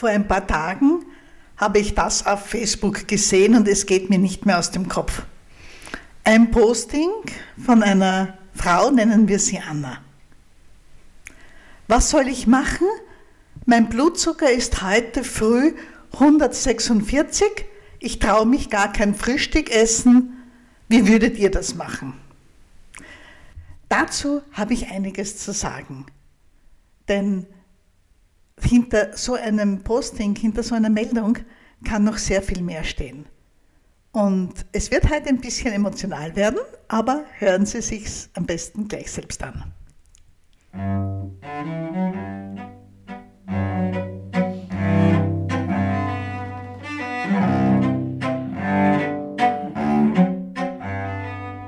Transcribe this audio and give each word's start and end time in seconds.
Vor 0.00 0.08
ein 0.08 0.26
paar 0.26 0.46
Tagen 0.46 1.04
habe 1.58 1.78
ich 1.78 1.94
das 1.94 2.24
auf 2.24 2.46
Facebook 2.46 3.06
gesehen 3.06 3.54
und 3.54 3.68
es 3.68 3.84
geht 3.84 4.08
mir 4.08 4.18
nicht 4.18 4.46
mehr 4.46 4.58
aus 4.58 4.70
dem 4.70 4.88
Kopf. 4.88 5.24
Ein 6.24 6.50
Posting 6.50 7.10
von 7.62 7.82
einer 7.82 8.38
Frau, 8.54 8.90
nennen 8.90 9.28
wir 9.28 9.38
sie 9.38 9.58
Anna. 9.58 9.98
Was 11.86 12.08
soll 12.08 12.28
ich 12.28 12.46
machen? 12.46 12.86
Mein 13.66 13.90
Blutzucker 13.90 14.50
ist 14.50 14.80
heute 14.80 15.22
früh 15.22 15.74
146. 16.14 17.66
Ich 17.98 18.20
traue 18.20 18.46
mich 18.46 18.70
gar 18.70 18.90
kein 18.94 19.14
Frühstück 19.14 19.70
essen. 19.70 20.32
Wie 20.88 21.08
würdet 21.08 21.36
ihr 21.36 21.50
das 21.50 21.74
machen? 21.74 22.14
Dazu 23.90 24.40
habe 24.52 24.72
ich 24.72 24.90
einiges 24.90 25.36
zu 25.36 25.52
sagen. 25.52 26.06
Denn 27.06 27.44
hinter 28.64 29.16
so 29.16 29.34
einem 29.34 29.82
Posting, 29.82 30.34
hinter 30.36 30.62
so 30.62 30.74
einer 30.74 30.90
Meldung 30.90 31.38
kann 31.84 32.04
noch 32.04 32.18
sehr 32.18 32.42
viel 32.42 32.62
mehr 32.62 32.84
stehen. 32.84 33.26
Und 34.12 34.66
es 34.72 34.90
wird 34.90 35.08
heute 35.08 35.28
ein 35.28 35.40
bisschen 35.40 35.72
emotional 35.72 36.34
werden, 36.34 36.58
aber 36.88 37.24
hören 37.38 37.64
Sie 37.64 37.80
sich 37.80 38.28
am 38.34 38.44
besten 38.44 38.88
gleich 38.88 39.10
selbst 39.10 39.42
an. 39.42 39.72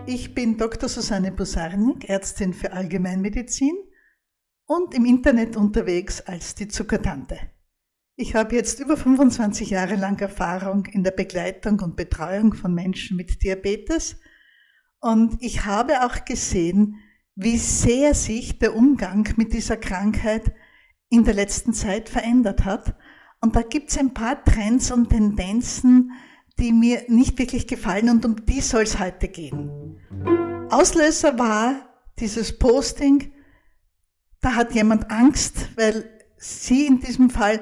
Ich 0.06 0.34
bin 0.34 0.56
Dr. 0.56 0.88
Susanne 0.88 1.30
Busarnik, 1.30 2.08
Ärztin 2.08 2.52
für 2.52 2.72
Allgemeinmedizin 2.72 3.76
und 4.66 4.94
im 4.94 5.04
Internet 5.04 5.56
unterwegs 5.56 6.20
als 6.20 6.54
die 6.54 6.68
Zuckertante. 6.68 7.38
Ich 8.16 8.34
habe 8.34 8.54
jetzt 8.54 8.80
über 8.80 8.96
25 8.96 9.70
Jahre 9.70 9.96
lang 9.96 10.20
Erfahrung 10.20 10.86
in 10.86 11.02
der 11.02 11.12
Begleitung 11.12 11.80
und 11.80 11.96
Betreuung 11.96 12.54
von 12.54 12.74
Menschen 12.74 13.16
mit 13.16 13.42
Diabetes 13.42 14.16
und 15.02 15.36
ich 15.40 15.64
habe 15.64 16.04
auch 16.04 16.24
gesehen, 16.24 17.00
wie 17.34 17.56
sehr 17.56 18.14
sich 18.14 18.60
der 18.60 18.76
Umgang 18.76 19.28
mit 19.36 19.52
dieser 19.52 19.76
Krankheit 19.76 20.52
in 21.08 21.24
der 21.24 21.34
letzten 21.34 21.72
Zeit 21.72 22.08
verändert 22.08 22.64
hat. 22.64 22.94
Und 23.40 23.56
da 23.56 23.62
gibt 23.62 23.90
es 23.90 23.98
ein 23.98 24.14
paar 24.14 24.44
Trends 24.44 24.92
und 24.92 25.10
Tendenzen, 25.10 26.12
die 26.58 26.72
mir 26.72 27.02
nicht 27.08 27.36
wirklich 27.38 27.66
gefallen 27.66 28.10
und 28.10 28.24
um 28.24 28.46
die 28.46 28.60
soll 28.60 28.82
es 28.82 29.00
heute 29.00 29.26
gehen. 29.26 29.98
Auslöser 30.70 31.36
war 31.38 31.74
dieses 32.20 32.58
Posting, 32.58 33.32
da 34.42 34.56
hat 34.56 34.74
jemand 34.74 35.10
Angst, 35.10 35.68
weil 35.76 36.04
sie 36.36 36.86
in 36.86 37.00
diesem 37.00 37.30
Fall 37.30 37.60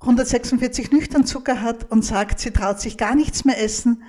146 0.00 0.92
nüchtern 0.92 1.24
Zucker 1.24 1.62
hat 1.62 1.90
und 1.90 2.04
sagt, 2.04 2.38
sie 2.38 2.50
traut 2.50 2.80
sich 2.80 2.96
gar 2.96 3.14
nichts 3.16 3.44
mehr 3.44 3.60
essen. 3.60 4.02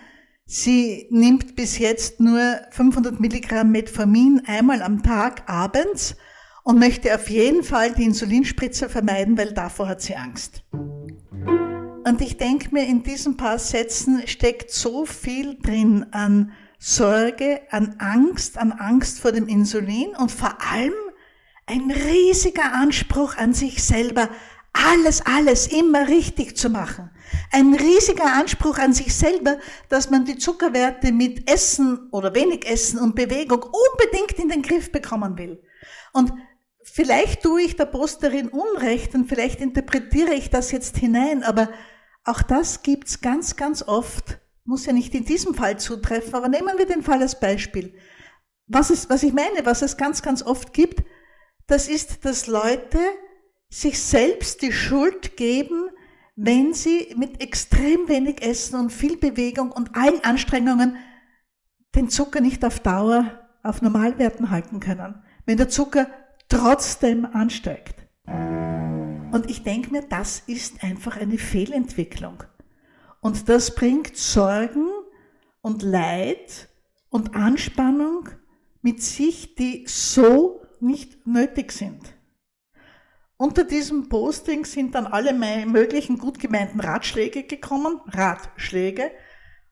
Sie 0.45 1.07
nimmt 1.09 1.55
bis 1.55 1.79
jetzt 1.79 2.19
nur 2.19 2.59
500 2.71 3.19
Milligramm 3.19 3.71
Metformin 3.71 4.43
einmal 4.45 4.81
am 4.81 5.01
Tag 5.01 5.49
abends 5.49 6.17
und 6.63 6.79
möchte 6.79 7.15
auf 7.15 7.29
jeden 7.29 7.63
Fall 7.63 7.93
die 7.93 8.03
Insulinspritze 8.03 8.89
vermeiden, 8.89 9.37
weil 9.37 9.53
davor 9.53 9.87
hat 9.87 10.01
sie 10.01 10.15
Angst. 10.15 10.63
Und 10.71 12.19
ich 12.19 12.35
denke 12.37 12.69
mir, 12.73 12.85
in 12.85 13.03
diesen 13.03 13.37
paar 13.37 13.59
Sätzen 13.59 14.27
steckt 14.27 14.71
so 14.71 15.05
viel 15.05 15.57
drin 15.61 16.07
an 16.11 16.51
Sorge, 16.77 17.61
an 17.69 17.95
Angst, 17.99 18.57
an 18.57 18.73
Angst 18.73 19.21
vor 19.21 19.31
dem 19.31 19.47
Insulin 19.47 20.09
und 20.17 20.31
vor 20.31 20.57
allem 20.69 20.91
ein 21.65 21.91
riesiger 21.91 22.73
Anspruch 22.73 23.37
an 23.37 23.53
sich 23.53 23.83
selber, 23.83 24.29
alles, 24.73 25.25
alles 25.25 25.67
immer 25.67 26.07
richtig 26.07 26.57
zu 26.57 26.69
machen. 26.69 27.11
Ein 27.51 27.73
riesiger 27.73 28.33
Anspruch 28.33 28.79
an 28.79 28.93
sich 28.93 29.15
selber, 29.15 29.57
dass 29.89 30.09
man 30.09 30.25
die 30.25 30.37
Zuckerwerte 30.37 31.11
mit 31.11 31.49
Essen 31.49 32.09
oder 32.11 32.33
wenig 32.33 32.67
Essen 32.67 32.99
und 32.99 33.15
Bewegung 33.15 33.63
unbedingt 33.63 34.39
in 34.39 34.49
den 34.49 34.61
Griff 34.61 34.91
bekommen 34.91 35.37
will. 35.37 35.61
Und 36.11 36.33
vielleicht 36.83 37.43
tue 37.43 37.61
ich 37.61 37.75
der 37.75 37.85
Posterin 37.85 38.49
Unrecht 38.49 39.13
und 39.15 39.25
vielleicht 39.27 39.61
interpretiere 39.61 40.33
ich 40.33 40.49
das 40.49 40.71
jetzt 40.71 40.97
hinein, 40.97 41.43
aber 41.43 41.69
auch 42.23 42.41
das 42.41 42.81
gibt's 42.81 43.21
ganz, 43.21 43.55
ganz 43.55 43.83
oft. 43.83 44.39
Muss 44.65 44.85
ja 44.85 44.93
nicht 44.93 45.13
in 45.13 45.25
diesem 45.25 45.53
Fall 45.53 45.77
zutreffen, 45.77 46.33
aber 46.33 46.47
nehmen 46.47 46.77
wir 46.77 46.85
den 46.85 47.03
Fall 47.03 47.21
als 47.21 47.39
Beispiel. 47.39 47.93
Was, 48.67 48.89
ist, 48.89 49.09
was 49.09 49.23
ich 49.23 49.33
meine, 49.33 49.65
was 49.65 49.81
es 49.81 49.97
ganz, 49.97 50.21
ganz 50.21 50.41
oft 50.41 50.73
gibt, 50.73 51.03
das 51.67 51.87
ist, 51.87 52.25
dass 52.25 52.47
Leute 52.47 52.99
sich 53.69 53.99
selbst 53.99 54.61
die 54.61 54.71
Schuld 54.71 55.37
geben, 55.37 55.89
wenn 56.35 56.73
sie 56.73 57.13
mit 57.17 57.41
extrem 57.41 58.07
wenig 58.07 58.41
Essen 58.41 58.79
und 58.79 58.91
viel 58.91 59.17
Bewegung 59.17 59.71
und 59.71 59.95
allen 59.95 60.23
Anstrengungen 60.23 60.97
den 61.95 62.09
Zucker 62.09 62.41
nicht 62.41 62.65
auf 62.65 62.79
Dauer 62.79 63.39
auf 63.63 63.81
Normalwerten 63.81 64.49
halten 64.49 64.79
können. 64.79 65.23
Wenn 65.45 65.57
der 65.57 65.69
Zucker 65.69 66.07
trotzdem 66.49 67.25
ansteigt. 67.25 67.95
Und 68.25 69.49
ich 69.49 69.63
denke 69.63 69.91
mir, 69.91 70.03
das 70.03 70.43
ist 70.47 70.83
einfach 70.83 71.17
eine 71.17 71.37
Fehlentwicklung. 71.37 72.43
Und 73.21 73.49
das 73.49 73.73
bringt 73.73 74.17
Sorgen 74.17 74.87
und 75.61 75.81
Leid 75.81 76.69
und 77.09 77.35
Anspannung 77.35 78.29
mit 78.81 79.01
sich, 79.01 79.55
die 79.55 79.85
so 79.87 80.62
nicht 80.83 81.25
nötig 81.25 81.71
sind. 81.71 82.01
Unter 83.37 83.63
diesem 83.63 84.09
Posting 84.09 84.63
sind 84.63 84.95
dann 84.95 85.07
alle 85.07 85.33
möglichen 85.33 86.17
gut 86.17 86.39
gemeinten 86.39 86.79
Ratschläge 86.79 87.43
gekommen, 87.43 87.99
Ratschläge, 88.05 89.11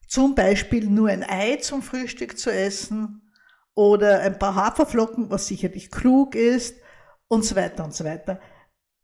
zum 0.08 0.36
Beispiel 0.36 0.90
nur 0.90 1.10
ein 1.10 1.24
Ei 1.24 1.58
zum 1.58 1.82
Frühstück 1.82 2.38
zu 2.38 2.52
essen 2.52 3.32
oder 3.76 4.20
ein 4.22 4.38
paar 4.38 4.56
Haferflocken, 4.56 5.30
was 5.30 5.48
sicherlich 5.48 5.90
klug 5.92 6.36
ist 6.36 6.76
und 7.28 7.46
so 7.46 7.56
weiter 7.56 7.86
und 7.86 7.94
so 7.94 8.04
weiter. 8.04 8.42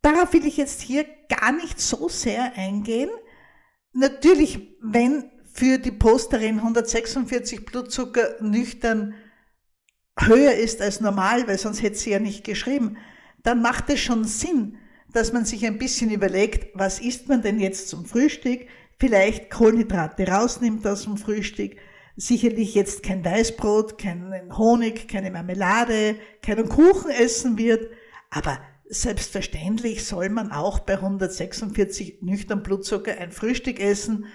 Darauf 0.01 0.34
will 0.34 0.45
ich 0.45 0.57
jetzt 0.57 0.81
hier 0.81 1.06
gar 1.29 1.51
nicht 1.53 1.79
so 1.79 2.09
sehr 2.09 2.53
eingehen. 2.56 3.09
Natürlich, 3.94 4.78
wenn 4.81 5.31
für 5.53 5.78
die 5.78 5.91
Posterin 5.91 6.57
146 6.57 7.66
Blutzucker 7.66 8.41
nüchtern 8.41 9.16
höher 10.19 10.53
ist 10.53 10.81
als 10.81 11.01
normal, 11.01 11.47
weil 11.47 11.57
sonst 11.57 11.81
hätte 11.81 11.97
sie 11.97 12.11
ja 12.11 12.19
nicht 12.19 12.44
geschrieben, 12.44 12.97
dann 13.44 13.61
macht 13.61 13.89
es 13.89 14.00
schon 14.00 14.25
Sinn, 14.25 14.78
dass 15.13 15.33
man 15.33 15.45
sich 15.45 15.66
ein 15.66 15.78
bisschen 15.78 16.11
überlegt, 16.11 16.69
was 16.73 17.00
isst 17.00 17.29
man 17.29 17.41
denn 17.41 17.59
jetzt 17.59 17.89
zum 17.89 18.05
Frühstück? 18.05 18.67
Vielleicht 18.97 19.51
Kohlenhydrate 19.51 20.27
rausnimmt 20.27 20.85
aus 20.88 21.03
dem 21.03 21.17
Frühstück. 21.17 21.77
Sicherlich 22.16 22.73
jetzt 22.73 23.03
kein 23.03 23.23
Weißbrot, 23.23 24.00
keinen 24.00 24.57
Honig, 24.57 25.07
keine 25.07 25.29
Marmelade, 25.29 26.16
keinen 26.41 26.67
Kuchen 26.67 27.11
essen 27.11 27.57
wird. 27.57 27.91
Aber 28.31 28.59
selbstverständlich 28.89 30.06
soll 30.06 30.29
man 30.29 30.51
auch 30.51 30.79
bei 30.79 30.95
146 30.95 32.19
nüchtern 32.22 32.63
Blutzucker 32.63 33.17
ein 33.19 33.31
Frühstück 33.31 33.79
essen, 33.79 34.25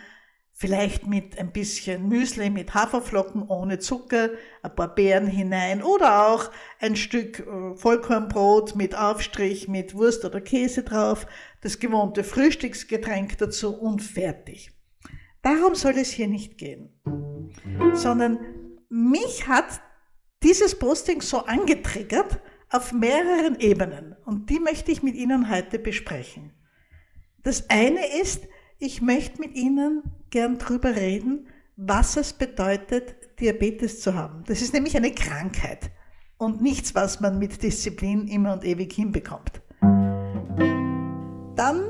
vielleicht 0.63 1.09
mit 1.09 1.41
ein 1.41 1.51
bisschen 1.51 2.09
Müsli 2.09 2.49
mit 2.49 2.73
Haferflocken 2.73 3.43
ohne 3.49 3.81
Zucker, 3.81 4.31
ein 4.63 4.75
paar 4.77 4.95
Beeren 4.95 5.27
hinein 5.27 5.83
oder 5.83 6.29
auch 6.29 6.53
ein 6.79 6.95
Stück 6.95 7.41
äh, 7.41 7.75
Vollkornbrot 7.75 8.77
mit 8.77 8.97
Aufstrich 8.97 9.67
mit 9.67 9.97
Wurst 9.97 10.25
oder 10.25 10.41
Käse 10.41 10.85
drauf, 10.85 11.27
das 11.63 11.81
gewohnte 11.81 12.23
Frühstücksgetränk 12.23 13.39
dazu 13.39 13.77
und 13.77 14.03
fertig. 14.03 14.71
Darum 15.43 15.75
soll 15.75 15.99
es 15.99 16.13
hier 16.13 16.29
nicht 16.29 16.59
gehen, 16.59 16.91
sondern 17.95 18.39
mich 18.89 19.49
hat 19.49 19.81
dieses 20.45 20.79
Posting 20.79 21.23
so 21.23 21.39
angetriggert 21.39 22.41
auf 22.71 22.93
mehreren 22.93 23.59
Ebenen 23.59 24.15
und 24.25 24.49
die 24.49 24.61
möchte 24.61 24.93
ich 24.93 25.03
mit 25.03 25.17
Ihnen 25.17 25.51
heute 25.51 25.81
besprechen. 25.81 26.53
Das 27.43 27.69
eine 27.69 28.21
ist, 28.21 28.47
ich 28.83 29.01
möchte 29.01 29.41
mit 29.41 29.55
Ihnen 29.55 30.03
gern 30.31 30.59
drüber 30.59 30.97
reden, 30.97 31.47
was 31.77 32.17
es 32.17 32.33
bedeutet, 32.33 33.15
Diabetes 33.39 34.01
zu 34.01 34.15
haben. 34.15 34.43
Das 34.49 34.61
ist 34.61 34.75
nämlich 34.75 34.97
eine 34.97 35.13
Krankheit 35.13 35.93
und 36.37 36.61
nichts, 36.61 36.93
was 36.93 37.21
man 37.21 37.39
mit 37.39 37.63
Disziplin 37.63 38.27
immer 38.27 38.53
und 38.53 38.65
ewig 38.65 38.93
hinbekommt. 38.93 39.63
Dann 41.55 41.81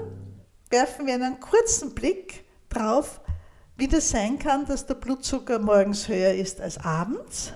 werfen 0.69 1.07
wir 1.07 1.15
einen 1.15 1.41
kurzen 1.41 1.95
Blick 1.95 2.45
drauf, 2.69 3.23
wie 3.79 3.89
das 3.89 4.11
sein 4.11 4.39
kann, 4.39 4.67
dass 4.67 4.85
der 4.85 4.95
Blutzucker 4.95 5.61
morgens 5.61 6.09
höher 6.09 6.35
ist 6.35 6.61
als 6.61 6.77
abends. 6.77 7.55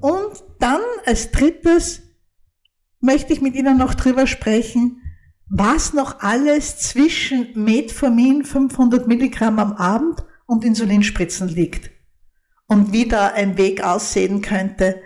Und 0.00 0.42
dann 0.58 0.80
als 1.04 1.30
drittes 1.32 2.00
möchte 3.00 3.34
ich 3.34 3.42
mit 3.42 3.54
Ihnen 3.54 3.76
noch 3.76 3.92
drüber 3.92 4.26
sprechen, 4.26 5.02
was 5.48 5.92
noch 5.92 6.20
alles 6.20 6.78
zwischen 6.78 7.48
Metformin 7.54 8.44
500 8.44 9.06
Milligramm 9.06 9.58
am 9.58 9.72
Abend 9.74 10.24
und 10.46 10.64
Insulinspritzen 10.64 11.48
liegt 11.48 11.90
und 12.66 12.92
wie 12.92 13.06
da 13.06 13.28
ein 13.28 13.56
Weg 13.56 13.82
aussehen 13.82 14.42
könnte 14.42 15.00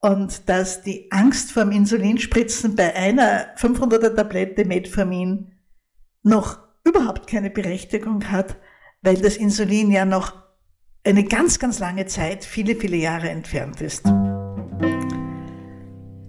und 0.00 0.48
dass 0.48 0.82
die 0.82 1.10
Angst 1.10 1.52
vor 1.52 1.64
dem 1.64 1.72
Insulinspritzen 1.72 2.76
bei 2.76 2.94
einer 2.94 3.54
500er 3.56 4.14
Tablette 4.14 4.64
Metformin 4.64 5.52
noch 6.22 6.58
überhaupt 6.84 7.26
keine 7.26 7.50
Berechtigung 7.50 8.30
hat, 8.30 8.56
weil 9.02 9.16
das 9.16 9.36
Insulin 9.36 9.90
ja 9.90 10.04
noch 10.04 10.34
eine 11.04 11.24
ganz, 11.24 11.58
ganz 11.58 11.78
lange 11.78 12.06
Zeit, 12.06 12.44
viele, 12.44 12.76
viele 12.76 12.96
Jahre 12.96 13.30
entfernt 13.30 13.80
ist. 13.80 14.06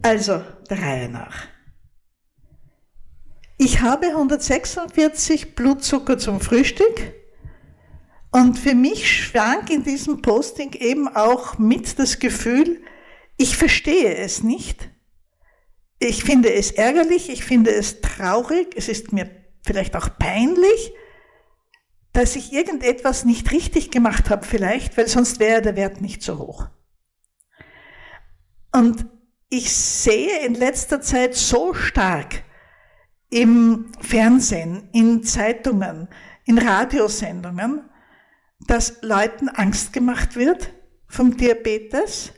Also, 0.03 0.41
der 0.69 0.81
Reihe 0.81 1.09
nach. 1.09 1.50
Ich 3.63 3.81
habe 3.81 4.07
146 4.07 5.53
Blutzucker 5.53 6.17
zum 6.17 6.41
Frühstück 6.41 7.13
und 8.31 8.57
für 8.57 8.73
mich 8.73 9.07
schwank 9.07 9.69
in 9.69 9.83
diesem 9.83 10.23
Posting 10.23 10.73
eben 10.73 11.07
auch 11.07 11.59
mit 11.59 11.99
das 11.99 12.17
Gefühl, 12.17 12.81
ich 13.37 13.55
verstehe 13.55 14.15
es 14.15 14.41
nicht. 14.41 14.89
Ich 15.99 16.23
finde 16.23 16.51
es 16.51 16.71
ärgerlich, 16.71 17.29
ich 17.29 17.45
finde 17.45 17.69
es 17.69 18.01
traurig, 18.01 18.73
es 18.75 18.87
ist 18.87 19.13
mir 19.13 19.29
vielleicht 19.63 19.95
auch 19.95 20.09
peinlich, 20.17 20.93
dass 22.13 22.35
ich 22.35 22.53
irgendetwas 22.53 23.25
nicht 23.25 23.51
richtig 23.51 23.91
gemacht 23.91 24.31
habe 24.31 24.43
vielleicht, 24.43 24.97
weil 24.97 25.07
sonst 25.07 25.39
wäre 25.39 25.61
der 25.61 25.75
Wert 25.75 26.01
nicht 26.01 26.23
so 26.23 26.39
hoch. 26.39 26.65
Und 28.71 29.05
ich 29.49 29.71
sehe 29.71 30.47
in 30.47 30.55
letzter 30.55 30.99
Zeit 31.01 31.35
so 31.35 31.75
stark 31.75 32.43
im 33.31 33.91
Fernsehen, 34.01 34.89
in 34.91 35.23
Zeitungen, 35.23 36.07
in 36.45 36.59
Radiosendungen, 36.59 37.89
dass 38.67 39.01
Leuten 39.01 39.49
Angst 39.49 39.93
gemacht 39.93 40.35
wird 40.35 40.71
vom 41.07 41.35
Diabetes. 41.35 42.33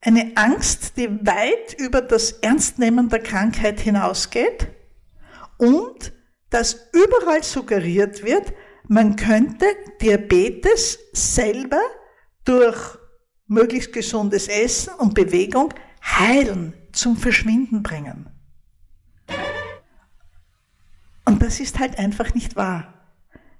Eine 0.00 0.32
Angst, 0.36 0.96
die 0.96 1.10
weit 1.26 1.74
über 1.78 2.00
das 2.00 2.32
Ernstnehmen 2.32 3.10
der 3.10 3.22
Krankheit 3.22 3.80
hinausgeht 3.80 4.68
und 5.58 6.12
dass 6.48 6.88
überall 6.92 7.42
suggeriert 7.42 8.24
wird, 8.24 8.54
man 8.88 9.16
könnte 9.16 9.66
Diabetes 10.00 10.98
selber 11.12 11.82
durch 12.44 12.98
möglichst 13.46 13.92
gesundes 13.92 14.48
Essen 14.48 14.94
und 14.94 15.14
Bewegung 15.14 15.74
heilen, 16.02 16.74
zum 16.92 17.16
Verschwinden 17.16 17.82
bringen. 17.82 18.39
Und 21.40 21.46
das 21.46 21.58
ist 21.58 21.78
halt 21.78 21.98
einfach 21.98 22.34
nicht 22.34 22.54
wahr. 22.54 22.92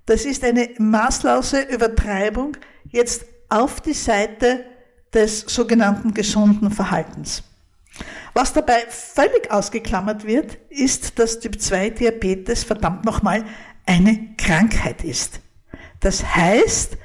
Das 0.05 0.27
ist 0.27 0.45
eine 0.45 0.69
maßlose 0.77 1.63
Übertreibung 1.63 2.59
jetzt 2.91 3.25
auf 3.49 3.81
die 3.81 3.95
Seite 3.95 4.67
des 5.15 5.41
sogenannten 5.41 6.13
gesunden 6.13 6.71
Verhaltens. 6.71 7.43
Was 8.35 8.53
dabei 8.53 8.85
völlig 8.91 9.51
ausgeklammert 9.51 10.27
wird, 10.27 10.59
ist, 10.69 11.19
dass 11.19 11.41
Typ-2-Diabetes 11.41 12.65
verdammt 12.65 13.07
nochmal 13.07 13.47
eine 13.87 14.35
Krankheit 14.37 15.03
ist. 15.03 15.41
Das 16.01 16.37
heißt, 16.37 16.99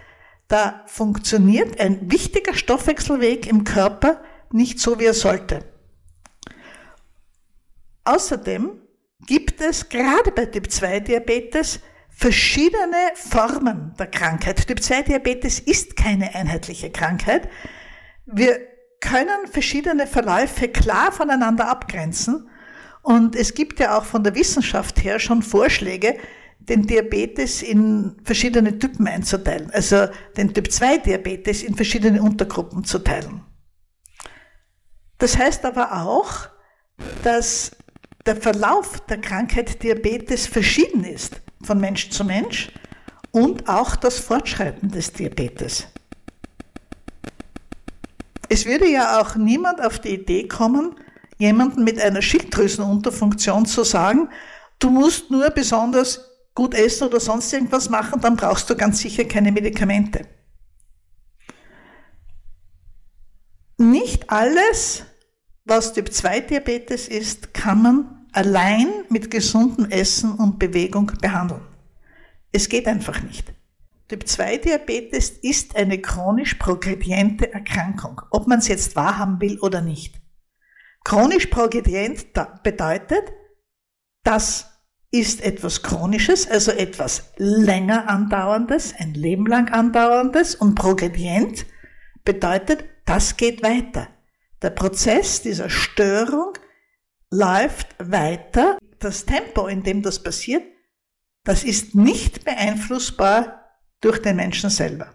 da 0.50 0.83
funktioniert 0.88 1.80
ein 1.80 2.12
wichtiger 2.12 2.54
Stoffwechselweg 2.54 3.48
im 3.48 3.63
Körper 3.63 4.22
nicht 4.51 4.80
so, 4.81 5.00
wie 5.00 5.06
er 5.06 5.13
sollte. 5.13 5.63
Außerdem 8.04 8.81
gibt 9.25 9.62
es 9.62 9.89
gerade 9.89 10.31
bei 10.31 10.45
Typ-2-Diabetes 10.45 11.79
verschiedene 12.09 13.12
Formen 13.15 13.94
der 14.00 14.07
Krankheit. 14.07 14.67
Typ-2-Diabetes 14.67 15.59
ist 15.59 15.95
keine 15.95 16.33
einheitliche 16.33 16.91
Krankheit. 16.91 17.50
Wir 18.25 18.59
können 19.01 19.47
verschiedene 19.51 20.07
Verläufe 20.07 20.67
klar 20.69 21.12
voneinander 21.12 21.67
abgrenzen. 21.67 22.50
Und 23.01 23.35
es 23.35 23.53
gibt 23.53 23.79
ja 23.79 23.97
auch 23.97 24.06
von 24.06 24.23
der 24.23 24.33
Wissenschaft 24.35 25.03
her 25.03 25.19
schon 25.19 25.44
Vorschläge, 25.44 26.17
den 26.59 26.88
Diabetes 26.88 27.62
in 27.62 28.19
verschiedene 28.23 28.79
Typen 28.79 29.07
einzuteilen, 29.07 29.69
also 29.71 30.07
den 30.38 30.53
Typ-2-Diabetes 30.53 31.62
in 31.62 31.75
verschiedene 31.75 32.21
Untergruppen 32.21 32.83
zu 32.83 33.00
teilen. 33.00 33.44
Das 35.19 35.38
heißt 35.38 35.65
aber 35.65 36.01
auch, 36.01 36.50
dass 37.23 37.71
der 38.25 38.36
Verlauf 38.36 39.00
der 39.01 39.22
Krankheit 39.22 39.83
Diabetes 39.83 40.48
verschieden 40.48 41.04
ist 41.04 41.42
von 41.63 41.80
Mensch 41.80 42.10
zu 42.10 42.24
Mensch 42.24 42.72
und 43.31 43.68
auch 43.68 43.95
das 43.95 44.19
Fortschreiten 44.19 44.89
des 44.89 45.13
Diabetes. 45.13 45.88
Es 48.50 48.66
würde 48.66 48.89
ja 48.89 49.22
auch 49.22 49.36
niemand 49.36 49.83
auf 49.83 50.00
die 50.00 50.16
Idee 50.16 50.48
kommen, 50.48 50.95
jemanden 51.38 51.83
mit 51.83 52.00
einer 52.00 52.22
Schilddrüsenunterfunktion 52.22 53.66
zu 53.66 53.83
sagen, 53.83 54.30
du 54.80 54.89
musst 54.89 55.31
nur 55.31 55.50
besonders 55.50 56.31
gut 56.54 56.74
essen 56.74 57.07
oder 57.07 57.19
sonst 57.19 57.51
irgendwas 57.51 57.89
machen, 57.89 58.22
dann 58.22 58.38
brauchst 58.38 58.69
du 58.69 58.75
ganz 58.75 59.00
sicher 59.00 59.25
keine 59.25 59.51
Medikamente. 59.51 60.27
Nicht 63.77 64.30
alles, 64.30 65.04
was 65.65 65.94
Typ-2-Diabetes 65.94 67.07
ist, 67.07 67.53
kann 67.53 67.81
man 67.81 68.27
allein 68.31 68.88
mit 69.09 69.31
gesundem 69.31 69.89
Essen 69.89 70.33
und 70.35 70.59
Bewegung 70.59 71.12
behandeln. 71.19 71.62
Es 72.51 72.69
geht 72.69 72.88
einfach 72.88 73.21
nicht. 73.23 73.51
Typ-2-Diabetes 74.07 75.31
ist 75.41 75.75
eine 75.75 76.00
chronisch 76.00 76.53
progrediente 76.56 77.51
Erkrankung, 77.51 78.21
ob 78.29 78.47
man 78.47 78.59
es 78.59 78.67
jetzt 78.67 78.95
wahrhaben 78.95 79.41
will 79.41 79.59
oder 79.59 79.81
nicht. 79.81 80.21
Chronisch 81.03 81.47
progredient 81.47 82.27
bedeutet, 82.63 83.33
das 84.23 84.67
ist 85.12 85.41
etwas 85.41 85.81
Chronisches, 85.81 86.47
also 86.47 86.71
etwas 86.71 87.31
länger 87.38 88.07
andauerndes, 88.07 88.94
ein 88.97 89.13
Leben 89.13 89.47
lang 89.47 89.69
andauerndes 89.69 90.56
und 90.56 90.75
progredient 90.75 91.65
bedeutet, 92.23 92.85
das 93.06 93.38
geht 93.38 93.63
weiter. 93.63 94.07
Der 94.65 94.71
Prozess 94.71 95.44
dieser 95.44 95.69
Störung 95.69 96.53
läuft 97.29 97.95
weiter. 98.00 98.79
Das 98.97 99.23
Tempo, 99.23 99.67
in 99.67 99.83
dem 99.83 100.01
das 100.01 100.23
passiert, 100.23 100.63
das 101.44 101.63
ist 101.63 101.94
nicht 101.94 102.45
beeinflussbar 102.45 103.63
durch 104.01 104.19
den 104.23 104.38
Menschen 104.38 104.71
selber. 104.71 105.13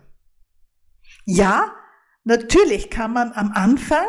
Ja, 1.24 1.74
natürlich 2.22 2.90
kann 2.90 3.12
man 3.12 3.32
am 3.32 3.50
Anfang 3.50 4.06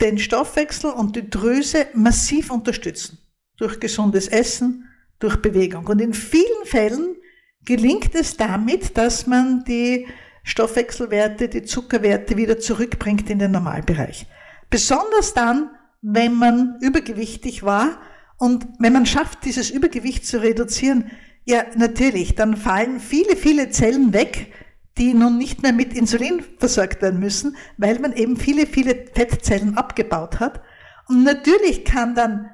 den 0.00 0.20
Stoffwechsel 0.20 0.92
und 0.92 1.16
die 1.16 1.28
Drüse 1.28 1.88
massiv 1.92 2.52
unterstützen. 2.52 3.18
Durch 3.56 3.80
gesundes 3.80 4.28
Essen, 4.28 4.88
durch 5.18 5.42
Bewegung. 5.42 5.88
Und 5.88 6.00
in 6.00 6.14
vielen 6.14 6.64
Fällen 6.64 7.16
gelingt 7.64 8.14
es 8.14 8.36
damit, 8.36 8.96
dass 8.96 9.26
man 9.26 9.64
die 9.64 10.06
Stoffwechselwerte, 10.42 11.48
die 11.48 11.62
Zuckerwerte 11.62 12.36
wieder 12.36 12.58
zurückbringt 12.58 13.28
in 13.30 13.38
den 13.38 13.52
Normalbereich. 13.52 14.26
Besonders 14.70 15.34
dann, 15.34 15.70
wenn 16.02 16.34
man 16.34 16.78
übergewichtig 16.80 17.62
war 17.62 17.98
und 18.38 18.66
wenn 18.78 18.92
man 18.92 19.06
schafft, 19.06 19.44
dieses 19.44 19.70
Übergewicht 19.70 20.26
zu 20.26 20.40
reduzieren, 20.40 21.10
ja, 21.44 21.64
natürlich. 21.76 22.34
Dann 22.34 22.56
fallen 22.56 23.00
viele, 23.00 23.36
viele 23.36 23.70
Zellen 23.70 24.12
weg, 24.12 24.52
die 24.98 25.14
nun 25.14 25.38
nicht 25.38 25.62
mehr 25.62 25.72
mit 25.72 25.94
Insulin 25.94 26.44
versorgt 26.58 27.02
werden 27.02 27.20
müssen, 27.20 27.56
weil 27.76 27.98
man 27.98 28.12
eben 28.12 28.36
viele, 28.36 28.66
viele 28.66 29.06
Fettzellen 29.14 29.76
abgebaut 29.76 30.40
hat. 30.40 30.60
Und 31.08 31.24
natürlich 31.24 31.84
kann 31.84 32.14
dann 32.14 32.50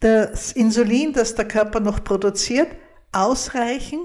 das 0.00 0.52
Insulin, 0.52 1.12
das 1.12 1.34
der 1.34 1.46
Körper 1.46 1.80
noch 1.80 2.02
produziert, 2.02 2.68
ausreichen, 3.12 4.00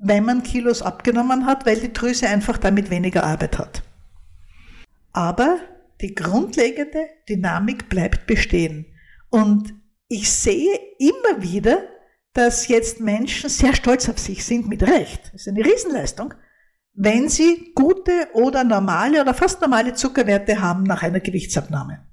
wenn 0.00 0.24
man 0.24 0.42
Kilos 0.42 0.82
abgenommen 0.82 1.44
hat, 1.46 1.66
weil 1.66 1.78
die 1.78 1.92
Drüse 1.92 2.28
einfach 2.28 2.56
damit 2.56 2.90
weniger 2.90 3.22
Arbeit 3.22 3.58
hat. 3.58 3.82
Aber 5.12 5.58
die 6.00 6.14
grundlegende 6.14 7.06
Dynamik 7.28 7.88
bleibt 7.90 8.26
bestehen. 8.26 8.86
Und 9.28 9.74
ich 10.08 10.30
sehe 10.32 10.74
immer 10.98 11.42
wieder, 11.42 11.84
dass 12.32 12.68
jetzt 12.68 13.00
Menschen 13.00 13.50
sehr 13.50 13.74
stolz 13.74 14.08
auf 14.08 14.18
sich 14.18 14.44
sind, 14.44 14.68
mit 14.68 14.82
Recht. 14.82 15.30
Das 15.32 15.42
ist 15.42 15.48
eine 15.48 15.64
Riesenleistung, 15.64 16.32
wenn 16.94 17.28
sie 17.28 17.72
gute 17.74 18.28
oder 18.32 18.64
normale 18.64 19.20
oder 19.20 19.34
fast 19.34 19.60
normale 19.60 19.94
Zuckerwerte 19.94 20.60
haben 20.60 20.84
nach 20.84 21.02
einer 21.02 21.20
Gewichtsabnahme. 21.20 22.06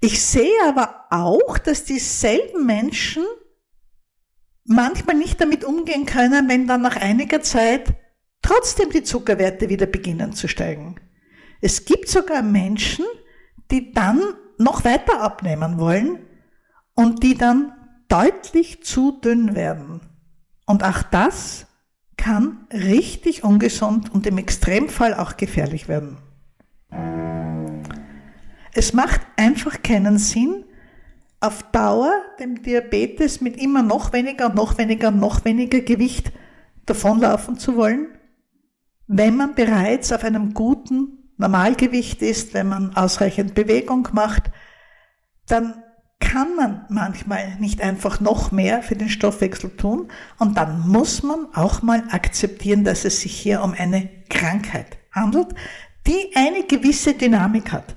Ich 0.00 0.20
sehe 0.22 0.64
aber 0.66 1.06
auch, 1.10 1.58
dass 1.58 1.84
dieselben 1.84 2.66
Menschen 2.66 3.24
manchmal 4.70 5.16
nicht 5.16 5.40
damit 5.40 5.64
umgehen 5.64 6.06
können, 6.06 6.48
wenn 6.48 6.68
dann 6.68 6.80
nach 6.80 6.96
einiger 6.96 7.42
Zeit 7.42 7.92
trotzdem 8.40 8.90
die 8.90 9.02
Zuckerwerte 9.02 9.68
wieder 9.68 9.86
beginnen 9.86 10.32
zu 10.32 10.46
steigen. 10.46 10.94
Es 11.60 11.84
gibt 11.84 12.08
sogar 12.08 12.42
Menschen, 12.42 13.04
die 13.70 13.92
dann 13.92 14.20
noch 14.58 14.84
weiter 14.84 15.20
abnehmen 15.20 15.78
wollen 15.78 16.20
und 16.94 17.24
die 17.24 17.36
dann 17.36 17.72
deutlich 18.08 18.84
zu 18.84 19.20
dünn 19.20 19.56
werden. 19.56 20.00
Und 20.66 20.84
auch 20.84 21.02
das 21.02 21.66
kann 22.16 22.68
richtig 22.72 23.42
ungesund 23.42 24.14
und 24.14 24.26
im 24.26 24.38
Extremfall 24.38 25.14
auch 25.14 25.36
gefährlich 25.36 25.88
werden. 25.88 26.18
Es 28.72 28.92
macht 28.92 29.20
einfach 29.36 29.82
keinen 29.82 30.18
Sinn, 30.18 30.64
auf 31.40 31.62
Dauer 31.72 32.12
dem 32.38 32.62
Diabetes 32.62 33.40
mit 33.40 33.56
immer 33.56 33.82
noch 33.82 34.12
weniger 34.12 34.46
und 34.46 34.54
noch 34.54 34.76
weniger 34.78 35.08
und 35.08 35.18
noch 35.18 35.44
weniger 35.44 35.80
Gewicht 35.80 36.32
davonlaufen 36.86 37.58
zu 37.58 37.76
wollen, 37.76 38.08
wenn 39.06 39.36
man 39.36 39.54
bereits 39.54 40.12
auf 40.12 40.22
einem 40.22 40.54
guten 40.54 41.32
Normalgewicht 41.36 42.22
ist, 42.22 42.54
wenn 42.54 42.68
man 42.68 42.94
ausreichend 42.94 43.54
Bewegung 43.54 44.08
macht, 44.12 44.50
dann 45.48 45.82
kann 46.20 46.54
man 46.54 46.84
manchmal 46.90 47.56
nicht 47.58 47.80
einfach 47.80 48.20
noch 48.20 48.52
mehr 48.52 48.82
für 48.82 48.94
den 48.94 49.08
Stoffwechsel 49.08 49.74
tun 49.76 50.08
und 50.38 50.56
dann 50.58 50.86
muss 50.86 51.22
man 51.22 51.46
auch 51.54 51.80
mal 51.82 52.04
akzeptieren, 52.10 52.84
dass 52.84 53.04
es 53.06 53.22
sich 53.22 53.34
hier 53.34 53.62
um 53.62 53.72
eine 53.72 54.08
Krankheit 54.28 54.98
handelt, 55.10 55.48
die 56.06 56.30
eine 56.36 56.64
gewisse 56.64 57.14
Dynamik 57.14 57.72
hat. 57.72 57.96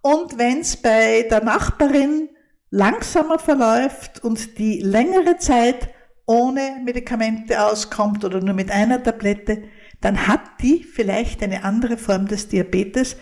Und 0.00 0.38
wenn 0.38 0.60
es 0.60 0.76
bei 0.76 1.26
der 1.28 1.44
Nachbarin 1.44 2.30
langsamer 2.70 3.38
verläuft 3.38 4.22
und 4.22 4.58
die 4.58 4.80
längere 4.80 5.36
Zeit 5.38 5.90
ohne 6.26 6.80
Medikamente 6.84 7.64
auskommt 7.64 8.24
oder 8.24 8.40
nur 8.40 8.54
mit 8.54 8.70
einer 8.70 9.02
Tablette, 9.02 9.64
dann 10.00 10.28
hat 10.28 10.40
die 10.62 10.84
vielleicht 10.84 11.42
eine 11.42 11.64
andere 11.64 11.96
Form 11.96 12.26
des 12.26 12.48
Diabetes. 12.48 13.16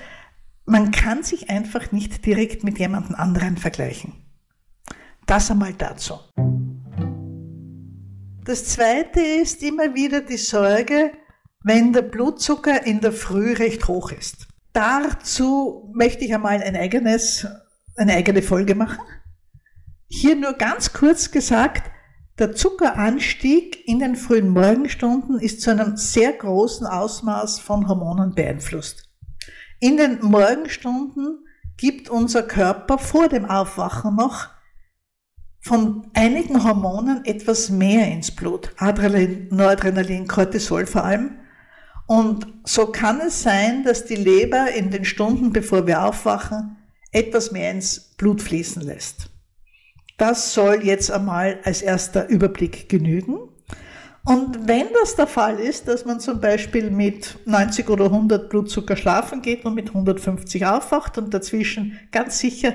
Man 0.66 0.90
kann 0.90 1.22
sich 1.22 1.48
einfach 1.48 1.90
nicht 1.90 2.24
direkt 2.26 2.64
mit 2.64 2.78
jemandem 2.78 3.14
anderen 3.14 3.56
vergleichen. 3.56 4.12
Das 5.26 5.50
einmal 5.50 5.72
dazu. 5.72 6.18
Das 8.44 8.64
zweite 8.64 9.20
ist 9.20 9.62
immer 9.62 9.94
wieder 9.94 10.20
die 10.20 10.36
Sorge, 10.36 11.12
wenn 11.62 11.92
der 11.92 12.02
Blutzucker 12.02 12.86
in 12.86 13.00
der 13.00 13.12
Früh 13.12 13.52
recht 13.54 13.88
hoch 13.88 14.12
ist. 14.12 14.48
Dazu 14.72 15.90
möchte 15.94 16.24
ich 16.24 16.34
einmal 16.34 16.62
ein 16.62 16.76
eigenes, 16.76 17.46
eine 17.96 18.14
eigene 18.14 18.42
Folge 18.42 18.74
machen. 18.74 19.00
Hier 20.08 20.36
nur 20.36 20.54
ganz 20.54 20.94
kurz 20.94 21.30
gesagt, 21.30 21.90
der 22.38 22.54
Zuckeranstieg 22.54 23.86
in 23.86 23.98
den 23.98 24.16
frühen 24.16 24.48
Morgenstunden 24.48 25.38
ist 25.38 25.60
zu 25.60 25.70
einem 25.70 25.96
sehr 25.96 26.32
großen 26.32 26.86
Ausmaß 26.86 27.60
von 27.60 27.88
Hormonen 27.88 28.34
beeinflusst. 28.34 29.10
In 29.80 29.96
den 29.96 30.20
Morgenstunden 30.22 31.44
gibt 31.76 32.08
unser 32.08 32.42
Körper 32.42 32.98
vor 32.98 33.28
dem 33.28 33.44
Aufwachen 33.44 34.16
noch 34.16 34.48
von 35.60 36.10
einigen 36.14 36.64
Hormonen 36.64 37.24
etwas 37.24 37.68
mehr 37.68 38.08
ins 38.08 38.34
Blut. 38.34 38.72
Adrenalin, 38.78 39.48
Noradrenalin, 39.50 40.26
Cortisol 40.26 40.86
vor 40.86 41.04
allem. 41.04 41.38
Und 42.06 42.46
so 42.64 42.86
kann 42.86 43.20
es 43.20 43.42
sein, 43.42 43.84
dass 43.84 44.06
die 44.06 44.16
Leber 44.16 44.70
in 44.72 44.90
den 44.90 45.04
Stunden, 45.04 45.52
bevor 45.52 45.86
wir 45.86 46.04
aufwachen, 46.04 46.76
etwas 47.12 47.52
mehr 47.52 47.72
ins 47.72 48.14
Blut 48.16 48.40
fließen 48.40 48.82
lässt. 48.82 49.30
Das 50.18 50.52
soll 50.52 50.84
jetzt 50.84 51.10
einmal 51.10 51.60
als 51.64 51.80
erster 51.80 52.28
Überblick 52.28 52.88
genügen. 52.88 53.38
Und 54.24 54.68
wenn 54.68 54.88
das 55.00 55.16
der 55.16 55.28
Fall 55.28 55.58
ist, 55.58 55.88
dass 55.88 56.04
man 56.04 56.20
zum 56.20 56.40
Beispiel 56.40 56.90
mit 56.90 57.38
90 57.46 57.88
oder 57.88 58.06
100 58.06 58.50
Blutzucker 58.50 58.96
schlafen 58.96 59.40
geht 59.40 59.64
und 59.64 59.74
mit 59.74 59.88
150 59.88 60.66
aufwacht 60.66 61.16
und 61.16 61.32
dazwischen 61.32 61.98
ganz 62.10 62.40
sicher 62.40 62.74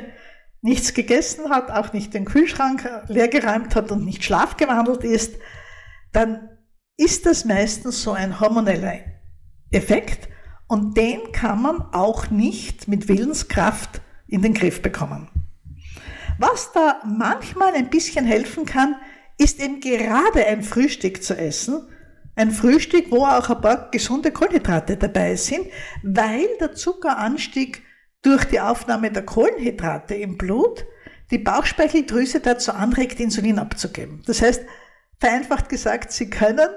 nichts 0.61 0.93
gegessen 0.93 1.49
hat, 1.49 1.69
auch 1.69 1.91
nicht 1.93 2.13
den 2.13 2.25
Kühlschrank 2.25 2.89
leergeräumt 3.07 3.75
hat 3.75 3.91
und 3.91 4.05
nicht 4.05 4.23
schlafgewandelt 4.23 5.03
ist, 5.03 5.35
dann 6.13 6.49
ist 6.97 7.25
das 7.25 7.43
meistens 7.43 8.01
so 8.01 8.13
ein 8.13 8.39
hormoneller 8.39 8.99
Effekt 9.69 10.29
und 10.67 10.95
den 10.95 11.19
kann 11.33 11.61
man 11.61 11.81
auch 11.91 12.29
nicht 12.29 12.87
mit 12.87 13.09
Willenskraft 13.09 14.01
in 14.27 14.41
den 14.41 14.53
Griff 14.53 14.81
bekommen. 14.81 15.27
Was 16.39 16.71
da 16.73 17.01
manchmal 17.05 17.73
ein 17.73 17.89
bisschen 17.89 18.25
helfen 18.25 18.65
kann, 18.65 18.95
ist 19.37 19.61
eben 19.61 19.79
gerade 19.79 20.45
ein 20.45 20.63
Frühstück 20.63 21.23
zu 21.23 21.37
essen. 21.37 21.87
Ein 22.35 22.51
Frühstück, 22.51 23.11
wo 23.11 23.25
auch 23.25 23.49
ein 23.49 23.61
paar 23.61 23.91
gesunde 23.91 24.31
Kohlenhydrate 24.31 24.97
dabei 24.97 25.35
sind, 25.35 25.67
weil 26.01 26.47
der 26.59 26.73
Zuckeranstieg 26.73 27.83
durch 28.23 28.45
die 28.45 28.59
Aufnahme 28.59 29.11
der 29.11 29.23
Kohlenhydrate 29.23 30.15
im 30.15 30.37
Blut 30.37 30.85
die 31.29 31.37
Bauchspeicheldrüse 31.37 32.39
dazu 32.39 32.71
anregt, 32.71 33.19
Insulin 33.19 33.59
abzugeben. 33.59 34.23
Das 34.25 34.41
heißt, 34.41 34.63
vereinfacht 35.19 35.69
gesagt, 35.69 36.11
Sie 36.11 36.29
können 36.29 36.69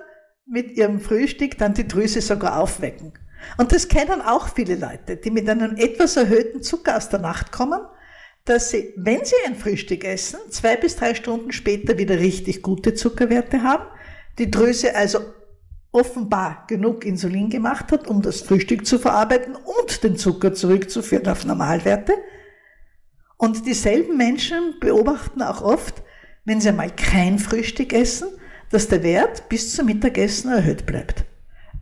mit 0.46 0.76
Ihrem 0.76 1.00
Frühstück 1.00 1.56
dann 1.58 1.74
die 1.74 1.88
Drüse 1.88 2.20
sogar 2.20 2.60
aufwecken. 2.60 3.14
Und 3.56 3.72
das 3.72 3.88
kennen 3.88 4.20
auch 4.20 4.48
viele 4.48 4.76
Leute, 4.76 5.16
die 5.16 5.30
mit 5.30 5.48
einem 5.48 5.76
etwas 5.76 6.16
erhöhten 6.16 6.62
Zucker 6.62 6.96
aus 6.96 7.08
der 7.08 7.20
Nacht 7.20 7.52
kommen 7.52 7.80
dass 8.46 8.70
sie, 8.70 8.94
wenn 8.96 9.24
sie 9.24 9.34
ein 9.44 9.56
Frühstück 9.56 10.04
essen, 10.04 10.38
zwei 10.50 10.76
bis 10.76 10.96
drei 10.96 11.14
Stunden 11.14 11.52
später 11.52 11.98
wieder 11.98 12.18
richtig 12.18 12.62
gute 12.62 12.94
Zuckerwerte 12.94 13.62
haben, 13.62 13.84
die 14.38 14.50
Drüse 14.50 14.94
also 14.94 15.18
offenbar 15.90 16.64
genug 16.68 17.04
Insulin 17.04 17.50
gemacht 17.50 17.90
hat, 17.90 18.06
um 18.06 18.22
das 18.22 18.42
Frühstück 18.42 18.86
zu 18.86 18.98
verarbeiten 18.98 19.56
und 19.56 20.04
den 20.04 20.16
Zucker 20.16 20.54
zurückzuführen 20.54 21.26
auf 21.26 21.44
Normalwerte. 21.44 22.12
Und 23.36 23.66
dieselben 23.66 24.16
Menschen 24.16 24.76
beobachten 24.80 25.42
auch 25.42 25.62
oft, 25.62 26.02
wenn 26.44 26.60
sie 26.60 26.68
einmal 26.68 26.90
kein 26.90 27.38
Frühstück 27.38 27.92
essen, 27.92 28.28
dass 28.70 28.88
der 28.88 29.02
Wert 29.02 29.48
bis 29.48 29.74
zum 29.74 29.86
Mittagessen 29.86 30.52
erhöht 30.52 30.86
bleibt. 30.86 31.24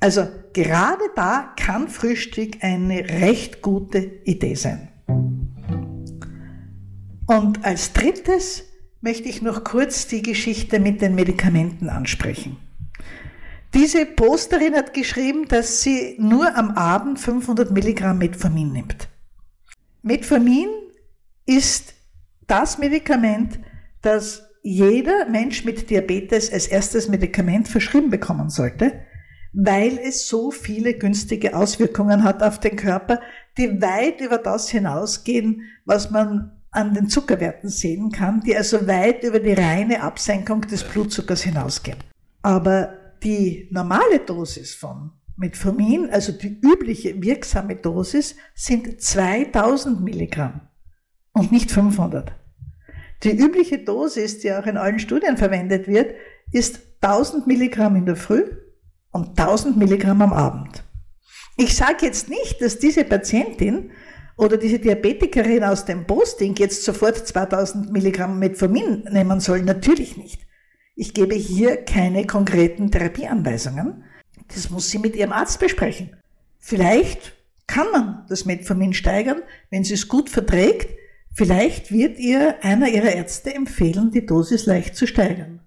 Also 0.00 0.28
gerade 0.52 1.04
da 1.14 1.54
kann 1.56 1.88
Frühstück 1.88 2.62
eine 2.62 3.09
recht 3.21 3.62
gute 3.62 3.99
Idee 3.99 4.54
sein. 4.54 4.88
Und 7.26 7.64
als 7.64 7.93
drittes 7.93 8.64
möchte 9.00 9.28
ich 9.28 9.43
noch 9.43 9.64
kurz 9.64 10.07
die 10.07 10.23
Geschichte 10.23 10.81
mit 10.81 11.00
den 11.00 11.14
Medikamenten 11.14 11.88
ansprechen. 11.88 12.57
Diese 13.75 14.07
Posterin 14.07 14.75
hat 14.75 14.95
geschrieben, 14.95 15.49
dass 15.49 15.83
sie 15.83 16.16
nur 16.19 16.57
am 16.57 16.71
Abend 16.73 17.19
500 17.19 17.71
Milligramm 17.71 18.19
Metformin 18.19 18.73
nimmt. 18.73 19.09
Metformin 20.02 20.69
ist 21.45 21.95
das 22.47 22.78
Medikament, 22.78 23.59
das 24.00 24.45
jeder 24.62 25.28
Mensch 25.28 25.64
mit 25.64 25.90
Diabetes 25.90 26.52
als 26.52 26.66
erstes 26.66 27.09
Medikament 27.09 27.69
verschrieben 27.69 28.11
bekommen 28.11 28.49
sollte, 28.49 28.93
weil 29.52 29.99
es 29.99 30.28
so 30.28 30.50
viele 30.50 30.95
günstige 30.95 31.57
Auswirkungen 31.57 32.23
hat 32.23 32.43
auf 32.43 32.61
den 32.61 32.76
Körper, 32.76 33.21
die 33.59 33.81
weit 33.83 34.21
über 34.21 34.38
das 34.38 34.69
hinausgehen, 34.71 35.62
was 35.85 36.11
man 36.11 36.52
an 36.75 36.93
den 36.93 37.09
Zuckerwerten 37.09 37.69
sehen 37.69 38.11
kann, 38.11 38.40
die 38.40 38.57
also 38.57 38.87
weit 38.87 39.23
über 39.23 39.38
die 39.38 39.52
reine 39.52 40.02
Absenkung 40.02 40.62
des 40.62 40.83
Blutzuckers 40.83 41.43
hinausgehen. 41.43 41.99
Aber 42.43 42.93
die 43.23 43.69
normale 43.71 44.19
Dosis 44.19 44.75
von 44.75 45.12
Metformin, 45.37 46.11
also 46.11 46.33
die 46.33 46.61
übliche 46.61 47.21
wirksame 47.23 47.76
Dosis, 47.76 48.37
sind 48.54 49.00
2000 49.00 50.00
Milligramm 50.00 50.62
und 51.33 51.52
nicht 51.52 51.71
500. 51.71 52.33
Die 53.23 53.31
übliche 53.31 53.78
Dosis, 53.78 54.40
die 54.40 54.52
auch 54.52 54.66
in 54.66 54.76
allen 54.76 54.99
Studien 54.99 55.37
verwendet 55.37 55.87
wird, 55.87 56.14
ist 56.52 56.81
1000 57.00 57.47
Milligramm 57.47 57.97
in 57.97 58.07
der 58.07 58.16
Früh 58.16 58.45
und 59.12 59.38
1000 59.38 59.76
Milligramm 59.76 60.23
am 60.23 60.33
Abend. 60.33 60.83
Ich 61.57 61.76
sage 61.76 62.04
jetzt 62.04 62.28
nicht, 62.28 62.61
dass 62.61 62.78
diese 62.78 63.04
Patientin 63.04 63.90
oder 64.37 64.57
diese 64.57 64.79
Diabetikerin 64.79 65.64
aus 65.64 65.85
dem 65.85 66.07
Posting 66.07 66.55
jetzt 66.57 66.85
sofort 66.85 67.17
2000 67.17 67.93
Milligramm 67.93 68.38
Metformin 68.38 69.05
nehmen 69.11 69.41
soll. 69.41 69.62
Natürlich 69.62 70.17
nicht. 70.17 70.47
Ich 70.97 71.14
gebe 71.14 71.35
hier 71.35 71.85
keine 71.85 72.26
konkreten 72.26 72.91
Therapieanweisungen. 72.91 74.05
Das 74.49 74.71
muss 74.71 74.91
sie 74.91 74.99
mit 74.99 75.17
ihrem 75.17 75.33
Arzt 75.33 75.61
besprechen. 75.61 76.17
Vielleicht 76.59 77.33
kann 77.67 77.91
man 77.93 78.25
das 78.29 78.45
Metformin 78.45 78.93
steigern, 78.93 79.43
wenn 79.71 79.85
sie 79.85 79.95
es 79.95 80.09
gut 80.09 80.31
verträgt. 80.31 80.97
Vielleicht 81.35 81.91
wird 81.91 82.19
ihr 82.19 82.62
einer 82.62 82.88
ihrer 82.88 83.12
Ärzte 83.12 83.55
empfehlen, 83.55 84.11
die 84.11 84.26
Dosis 84.26 84.67
leicht 84.67 84.97
zu 84.97 85.07
steigern. 85.07 85.61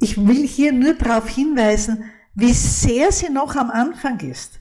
Ich 0.00 0.16
will 0.16 0.46
hier 0.46 0.72
nur 0.72 0.94
darauf 0.94 1.28
hinweisen, 1.28 2.04
wie 2.34 2.52
sehr 2.52 3.12
sie 3.12 3.28
noch 3.28 3.56
am 3.56 3.70
Anfang 3.70 4.20
ist. 4.20 4.60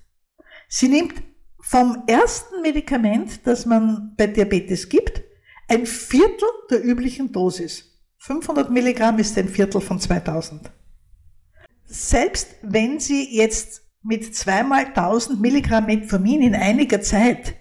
Sie 0.67 0.89
nimmt 0.89 1.13
vom 1.61 2.03
ersten 2.07 2.61
Medikament, 2.61 3.45
das 3.45 3.65
man 3.65 4.13
bei 4.17 4.27
Diabetes 4.27 4.89
gibt, 4.89 5.23
ein 5.67 5.85
Viertel 5.85 6.47
der 6.69 6.83
üblichen 6.83 7.31
Dosis. 7.31 7.85
500 8.17 8.69
Milligramm 8.69 9.19
ist 9.19 9.37
ein 9.37 9.47
Viertel 9.47 9.81
von 9.81 9.99
2000. 9.99 10.71
Selbst 11.85 12.55
wenn 12.61 12.99
Sie 12.99 13.35
jetzt 13.35 13.83
mit 14.03 14.35
zweimal 14.35 14.85
1000 14.85 15.39
Milligramm 15.39 15.85
Metformin 15.85 16.41
in 16.41 16.55
einiger 16.55 17.01
Zeit 17.01 17.55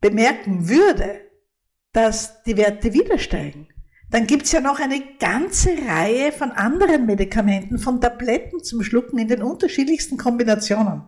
bemerken 0.00 0.68
würde, 0.68 1.20
dass 1.92 2.42
die 2.44 2.56
Werte 2.56 2.92
wieder 2.92 3.18
steigen, 3.18 3.68
dann 4.10 4.26
gibt's 4.26 4.52
ja 4.52 4.60
noch 4.60 4.80
eine 4.80 5.02
ganze 5.18 5.70
Reihe 5.86 6.32
von 6.32 6.50
anderen 6.52 7.06
Medikamenten, 7.06 7.78
von 7.78 8.00
Tabletten 8.00 8.62
zum 8.62 8.82
Schlucken 8.82 9.18
in 9.18 9.28
den 9.28 9.42
unterschiedlichsten 9.42 10.16
Kombinationen 10.16 11.02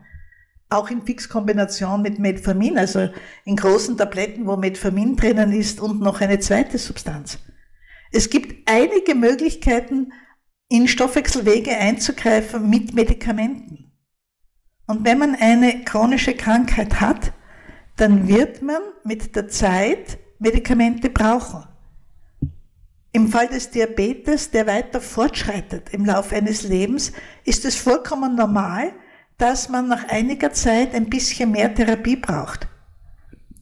auch 0.71 0.91
in 0.91 1.03
Fixkombination 1.03 2.01
mit 2.01 2.19
Metformin, 2.19 2.79
also 2.79 3.11
in 3.45 3.57
großen 3.57 3.97
Tabletten, 3.97 4.47
wo 4.47 4.57
Metformin 4.57 5.17
drinnen 5.17 5.53
ist 5.53 5.81
und 5.81 6.01
noch 6.01 6.21
eine 6.21 6.39
zweite 6.39 6.79
Substanz. 6.79 7.39
Es 8.13 8.31
gibt 8.31 8.69
einige 8.69 9.15
Möglichkeiten, 9.15 10.13
in 10.69 10.87
Stoffwechselwege 10.87 11.77
einzugreifen 11.77 12.71
mit 12.71 12.95
Medikamenten. 12.95 13.93
Und 14.87 15.05
wenn 15.05 15.19
man 15.19 15.35
eine 15.35 15.85
chronische 15.85 16.35
Krankheit 16.35 17.01
hat, 17.01 17.33
dann 17.97 18.29
wird 18.29 18.63
man 18.63 18.81
mit 19.05 19.35
der 19.35 19.49
Zeit 19.49 20.19
Medikamente 20.39 21.11
brauchen. 21.11 21.65
Im 23.13 23.29
Fall 23.29 23.49
des 23.49 23.71
Diabetes, 23.71 24.53
der 24.53 24.69
weiter 24.69 25.01
fortschreitet 25.01 25.93
im 25.93 26.05
Laufe 26.05 26.37
eines 26.37 26.63
Lebens, 26.63 27.13
ist 27.45 27.65
es 27.65 27.75
vollkommen 27.75 28.37
normal, 28.37 28.93
dass 29.41 29.69
man 29.69 29.89
nach 29.89 30.09
einiger 30.09 30.53
Zeit 30.53 30.95
ein 30.95 31.09
bisschen 31.09 31.53
mehr 31.53 31.75
Therapie 31.75 32.17
braucht. 32.17 32.69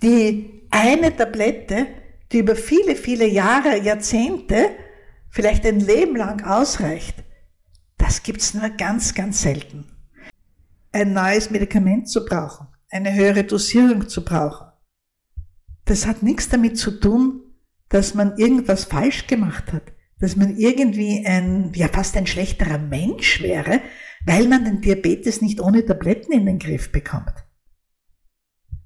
Die 0.02 0.66
eine 0.70 1.14
Tablette, 1.14 1.87
die 2.32 2.38
über 2.38 2.56
viele, 2.56 2.97
viele 2.97 3.26
Jahre, 3.26 3.78
Jahrzehnte, 3.78 4.70
vielleicht 5.30 5.64
ein 5.64 5.80
Leben 5.80 6.16
lang 6.16 6.44
ausreicht, 6.44 7.14
das 7.97 8.23
gibt's 8.23 8.54
nur 8.54 8.68
ganz, 8.70 9.14
ganz 9.14 9.42
selten. 9.42 9.87
Ein 10.92 11.12
neues 11.12 11.50
Medikament 11.50 12.08
zu 12.08 12.25
brauchen, 12.25 12.66
eine 12.90 13.14
höhere 13.14 13.44
Dosierung 13.44 14.08
zu 14.08 14.25
brauchen, 14.25 14.68
das 15.85 16.06
hat 16.06 16.23
nichts 16.23 16.49
damit 16.49 16.76
zu 16.76 16.90
tun, 16.90 17.42
dass 17.88 18.14
man 18.14 18.37
irgendwas 18.37 18.85
falsch 18.85 19.26
gemacht 19.26 19.73
hat, 19.73 19.92
dass 20.20 20.37
man 20.37 20.56
irgendwie 20.56 21.25
ein, 21.25 21.73
ja 21.75 21.88
fast 21.88 22.16
ein 22.16 22.26
schlechterer 22.26 22.78
Mensch 22.78 23.40
wäre, 23.42 23.80
weil 24.28 24.47
man 24.47 24.64
den 24.64 24.82
Diabetes 24.82 25.40
nicht 25.40 25.58
ohne 25.58 25.87
Tabletten 25.87 26.32
in 26.32 26.44
den 26.44 26.58
Griff 26.58 26.92
bekommt. 26.92 27.32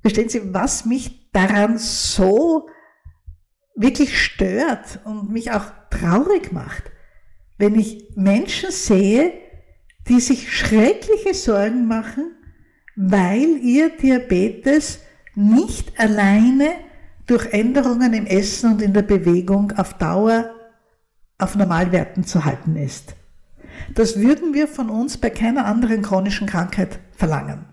Verstehen 0.01 0.29
Sie, 0.29 0.55
was 0.55 0.85
mich 0.85 1.31
daran 1.33 1.79
so 1.79 2.69
wirklich 3.75 4.23
stört 4.23 5.01
und 5.05 5.31
mich 5.31 5.51
auch 5.51 5.65
traurig 5.91 6.53
macht, 6.53 6.85
wenn 7.59 7.75
ich 7.75 8.13
Menschen 8.15 8.71
sehe, 8.71 9.33
die 10.09 10.21
sich 10.21 10.53
schreckliche 10.53 11.35
Sorgen 11.35 11.87
machen, 11.89 12.37
weil 12.95 13.57
ihr 13.59 13.91
Diabetes 13.97 15.01
nicht 15.35 15.99
alleine 15.99 16.71
durch 17.27 17.53
Änderungen 17.53 18.15
im 18.15 18.27
Essen 18.27 18.75
und 18.75 18.83
in 18.83 18.93
der 18.93 19.03
Bewegung 19.03 19.73
auf 19.73 19.95
Dauer 19.95 20.55
auf 21.39 21.57
Normalwerten 21.57 22.23
zu 22.25 22.45
halten 22.45 22.77
ist. 22.77 23.17
Das 23.95 24.21
würden 24.21 24.55
wir 24.55 24.69
von 24.69 24.91
uns 24.91 25.19
bei 25.19 25.31
keiner 25.31 25.67
anderen 25.67 26.03
chronischen 26.03 26.47
Krankheit 26.47 26.99
verlangen. 27.13 27.67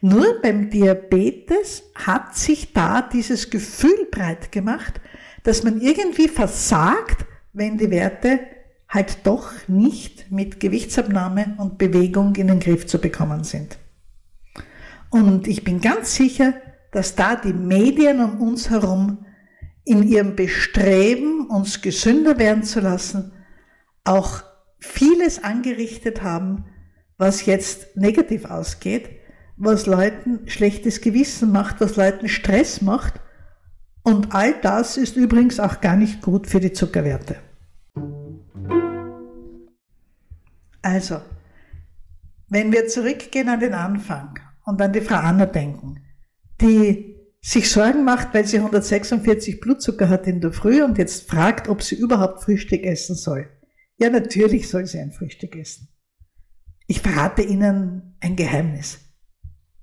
Nur 0.00 0.40
beim 0.42 0.70
Diabetes 0.70 1.82
hat 1.94 2.36
sich 2.36 2.72
da 2.72 3.02
dieses 3.02 3.50
Gefühl 3.50 4.06
breit 4.10 4.52
gemacht, 4.52 5.00
dass 5.42 5.62
man 5.62 5.80
irgendwie 5.80 6.28
versagt, 6.28 7.24
wenn 7.52 7.78
die 7.78 7.90
Werte 7.90 8.40
halt 8.88 9.18
doch 9.24 9.50
nicht 9.68 10.30
mit 10.30 10.60
Gewichtsabnahme 10.60 11.56
und 11.58 11.78
Bewegung 11.78 12.34
in 12.34 12.48
den 12.48 12.60
Griff 12.60 12.86
zu 12.86 13.00
bekommen 13.00 13.44
sind. 13.44 13.78
Und 15.10 15.48
ich 15.48 15.64
bin 15.64 15.80
ganz 15.80 16.14
sicher, 16.14 16.54
dass 16.92 17.14
da 17.14 17.36
die 17.36 17.52
Medien 17.52 18.20
um 18.20 18.40
uns 18.40 18.70
herum 18.70 19.24
in 19.84 20.02
ihrem 20.02 20.36
Bestreben, 20.36 21.46
uns 21.46 21.80
gesünder 21.80 22.38
werden 22.38 22.64
zu 22.64 22.80
lassen, 22.80 23.32
auch 24.04 24.42
vieles 24.78 25.42
angerichtet 25.42 26.22
haben, 26.22 26.66
was 27.18 27.46
jetzt 27.46 27.96
negativ 27.96 28.44
ausgeht, 28.44 29.08
was 29.56 29.86
Leuten 29.86 30.48
schlechtes 30.48 31.00
Gewissen 31.00 31.50
macht, 31.50 31.80
was 31.80 31.96
Leuten 31.96 32.28
Stress 32.28 32.82
macht. 32.82 33.20
Und 34.02 34.34
all 34.34 34.54
das 34.60 34.96
ist 34.96 35.16
übrigens 35.16 35.58
auch 35.58 35.80
gar 35.80 35.96
nicht 35.96 36.20
gut 36.22 36.46
für 36.46 36.60
die 36.60 36.72
Zuckerwerte. 36.72 37.36
Also, 40.82 41.20
wenn 42.48 42.72
wir 42.72 42.86
zurückgehen 42.86 43.48
an 43.48 43.58
den 43.58 43.74
Anfang 43.74 44.38
und 44.64 44.80
an 44.80 44.92
die 44.92 45.00
Frau 45.00 45.16
Anna 45.16 45.46
denken, 45.46 46.04
die 46.60 47.16
sich 47.40 47.70
Sorgen 47.70 48.04
macht, 48.04 48.34
weil 48.34 48.46
sie 48.46 48.58
146 48.58 49.60
Blutzucker 49.60 50.08
hat 50.08 50.26
in 50.26 50.40
der 50.40 50.52
Früh 50.52 50.82
und 50.82 50.98
jetzt 50.98 51.28
fragt, 51.28 51.68
ob 51.68 51.82
sie 51.82 51.96
überhaupt 51.96 52.42
Frühstück 52.42 52.84
essen 52.84 53.16
soll. 53.16 53.48
Ja, 53.98 54.10
natürlich 54.10 54.68
soll 54.68 54.86
sie 54.86 54.98
ein 54.98 55.12
Frühstück 55.12 55.56
essen. 55.56 55.88
Ich 56.86 57.00
verrate 57.00 57.42
Ihnen 57.42 58.16
ein 58.20 58.36
Geheimnis. 58.36 58.98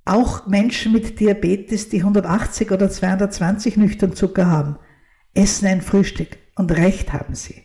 Auch 0.06 0.48
Menschen 0.48 0.94
mit 0.94 1.20
Diabetes, 1.20 1.90
die 1.90 2.00
180 2.00 2.72
oder 2.72 2.90
220 2.90 3.78
nüchtern 3.78 4.14
Zucker 4.14 4.48
haben, 4.48 4.78
essen 5.34 5.68
ein 5.68 5.82
Frühstück 5.82 6.38
und 6.56 6.72
recht 6.72 7.14
haben 7.14 7.36
sie. 7.36 7.64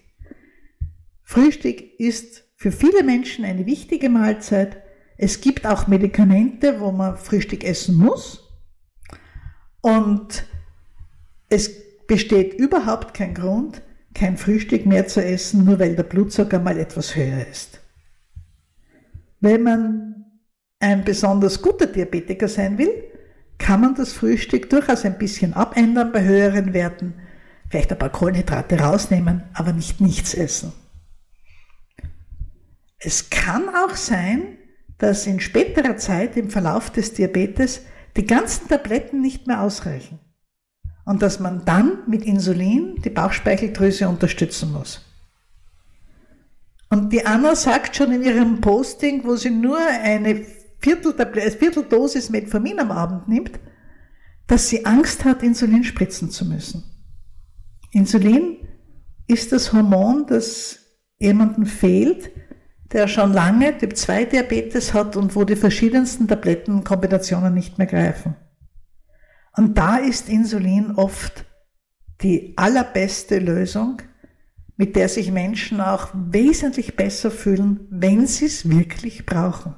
Frühstück 1.23 1.83
ist 1.99 2.45
für 2.57 2.73
viele 2.73 3.03
Menschen 3.05 3.45
eine 3.45 3.67
wichtige 3.67 4.09
Mahlzeit. 4.09 4.83
Es 5.17 5.41
gibt 5.41 5.67
auch 5.67 5.87
Medikamente, 5.87 6.81
wo 6.81 6.93
man 6.93 7.17
Frühstück 7.17 7.65
essen 7.65 7.97
muss, 7.97 8.49
und 9.81 10.45
es 11.49 11.71
besteht 12.07 12.55
überhaupt 12.55 13.15
kein 13.15 13.35
Grund, 13.35 13.83
kein 14.14 14.37
Frühstück 14.37 14.87
mehr 14.87 15.07
zu 15.07 15.25
essen, 15.25 15.64
nur 15.64 15.79
weil 15.79 15.94
der 15.94 16.03
Blutzucker 16.03 16.59
mal 16.59 16.79
etwas 16.79 17.14
höher 17.14 17.47
ist. 17.47 17.81
Wenn 19.40 19.62
man 19.62 20.25
ein 20.81 21.05
besonders 21.05 21.62
guter 21.62 21.87
Diabetiker 21.87 22.49
sein 22.49 22.79
will, 22.79 22.90
kann 23.59 23.81
man 23.81 23.94
das 23.94 24.12
Frühstück 24.12 24.71
durchaus 24.71 25.05
ein 25.05 25.18
bisschen 25.18 25.55
abändern 25.55 26.12
bei 26.12 26.23
höheren 26.23 26.73
Werten, 26.73 27.14
vielleicht 27.68 27.92
ein 27.92 27.99
paar 27.99 28.11
Kohlenhydrate 28.11 28.79
rausnehmen, 28.79 29.42
aber 29.53 29.73
nicht 29.73 30.01
nichts 30.01 30.35
essen. 30.35 30.73
Es 32.99 33.31
kann 33.31 33.68
auch 33.68 33.94
sein, 33.94 34.59
dass 34.99 35.27
in 35.27 35.38
späterer 35.38 35.97
Zeit 35.97 36.37
im 36.37 36.51
Verlauf 36.51 36.90
des 36.90 37.14
Diabetes 37.14 37.83
die 38.16 38.27
ganzen 38.27 38.68
Tabletten 38.68 39.21
nicht 39.21 39.47
mehr 39.47 39.62
ausreichen 39.62 40.18
und 41.09 41.23
dass 41.23 41.40
man 41.40 41.64
dann 41.64 42.01
mit 42.07 42.23
Insulin 42.23 42.97
die 43.03 43.09
Bauchspeicheldrüse 43.09 44.07
unterstützen 44.07 44.73
muss. 44.73 45.01
Und 46.90 47.14
die 47.14 47.25
Anna 47.25 47.55
sagt 47.55 47.97
schon 47.97 48.12
in 48.12 48.23
ihrem 48.23 48.61
Posting, 48.61 49.25
wo 49.25 49.35
sie 49.35 49.49
nur 49.49 49.79
eine 49.79 50.44
Vierteldosis 50.81 52.29
Metformin 52.29 52.79
am 52.79 52.90
Abend 52.90 53.27
nimmt, 53.27 53.59
dass 54.49 54.68
sie 54.68 54.85
Angst 54.85 55.25
hat, 55.25 55.42
Insulin 55.42 55.83
spritzen 55.83 56.31
zu 56.31 56.44
müssen. 56.44 56.85
Insulin 57.90 58.59
ist 59.27 59.53
das 59.53 59.73
Hormon, 59.73 60.27
das 60.27 60.79
jemandem 61.18 61.64
fehlt, 61.64 62.31
der 62.92 63.09
schon 63.09 63.33
lange 63.33 63.79
Typ 63.79 63.97
2 63.97 64.27
Diabetes 64.27 64.92
hat 64.92 65.16
und 65.16 65.35
wo 65.35 65.44
die 65.44 65.57
verschiedensten 65.57 66.29
Tablettenkombinationen 66.29 67.55
nicht 67.55 67.79
mehr 67.79 67.87
greifen. 67.87 68.37
Und 69.59 69.77
da 69.77 69.97
ist 69.97 70.29
Insulin 70.29 70.92
oft 70.92 71.44
die 72.23 72.53
allerbeste 72.57 73.40
Lösung, 73.40 74.01
mit 74.77 74.94
der 74.94 75.09
sich 75.09 75.33
Menschen 75.33 75.81
auch 75.81 76.11
wesentlich 76.14 76.94
besser 76.94 77.33
fühlen, 77.33 77.81
wenn 77.90 78.29
sie 78.29 78.44
es 78.44 78.71
wirklich 78.71 79.27
brauchen. 79.27 79.75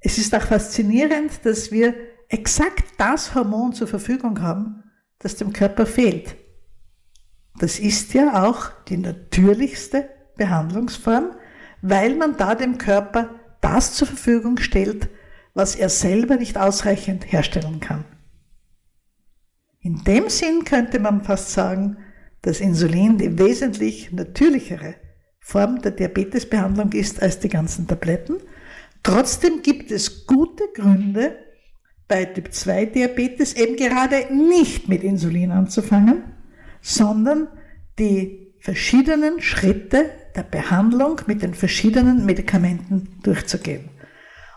Es 0.00 0.18
ist 0.18 0.34
auch 0.34 0.42
faszinierend, 0.42 1.46
dass 1.46 1.70
wir 1.70 1.94
exakt 2.28 2.84
das 2.98 3.36
Hormon 3.36 3.74
zur 3.74 3.86
Verfügung 3.86 4.42
haben, 4.42 4.82
das 5.20 5.36
dem 5.36 5.52
Körper 5.52 5.86
fehlt. 5.86 6.34
Das 7.60 7.78
ist 7.78 8.12
ja 8.12 8.42
auch 8.42 8.72
die 8.88 8.96
natürlichste 8.96 10.08
Behandlungsform, 10.36 11.30
weil 11.80 12.16
man 12.16 12.36
da 12.36 12.56
dem 12.56 12.76
Körper 12.76 13.36
das 13.60 13.94
zur 13.94 14.08
Verfügung 14.08 14.58
stellt, 14.58 15.08
was 15.54 15.76
er 15.76 15.90
selber 15.90 16.34
nicht 16.34 16.58
ausreichend 16.58 17.30
herstellen 17.30 17.78
kann. 17.78 18.04
In 19.84 20.02
dem 20.02 20.30
Sinn 20.30 20.64
könnte 20.64 20.98
man 20.98 21.22
fast 21.22 21.52
sagen, 21.52 21.98
dass 22.40 22.60
Insulin 22.60 23.18
die 23.18 23.38
wesentlich 23.38 24.12
natürlichere 24.12 24.94
Form 25.40 25.82
der 25.82 25.92
Diabetesbehandlung 25.92 26.92
ist 26.92 27.22
als 27.22 27.38
die 27.38 27.50
ganzen 27.50 27.86
Tabletten. 27.86 28.38
Trotzdem 29.02 29.60
gibt 29.60 29.90
es 29.90 30.26
gute 30.26 30.64
Gründe, 30.74 31.36
bei 32.08 32.24
Typ 32.24 32.50
2 32.50 32.86
Diabetes 32.86 33.54
eben 33.56 33.76
gerade 33.76 34.34
nicht 34.34 34.88
mit 34.88 35.02
Insulin 35.02 35.50
anzufangen, 35.50 36.24
sondern 36.80 37.48
die 37.98 38.54
verschiedenen 38.60 39.42
Schritte 39.42 40.10
der 40.34 40.44
Behandlung 40.44 41.20
mit 41.26 41.42
den 41.42 41.52
verschiedenen 41.52 42.24
Medikamenten 42.24 43.18
durchzugehen. 43.22 43.90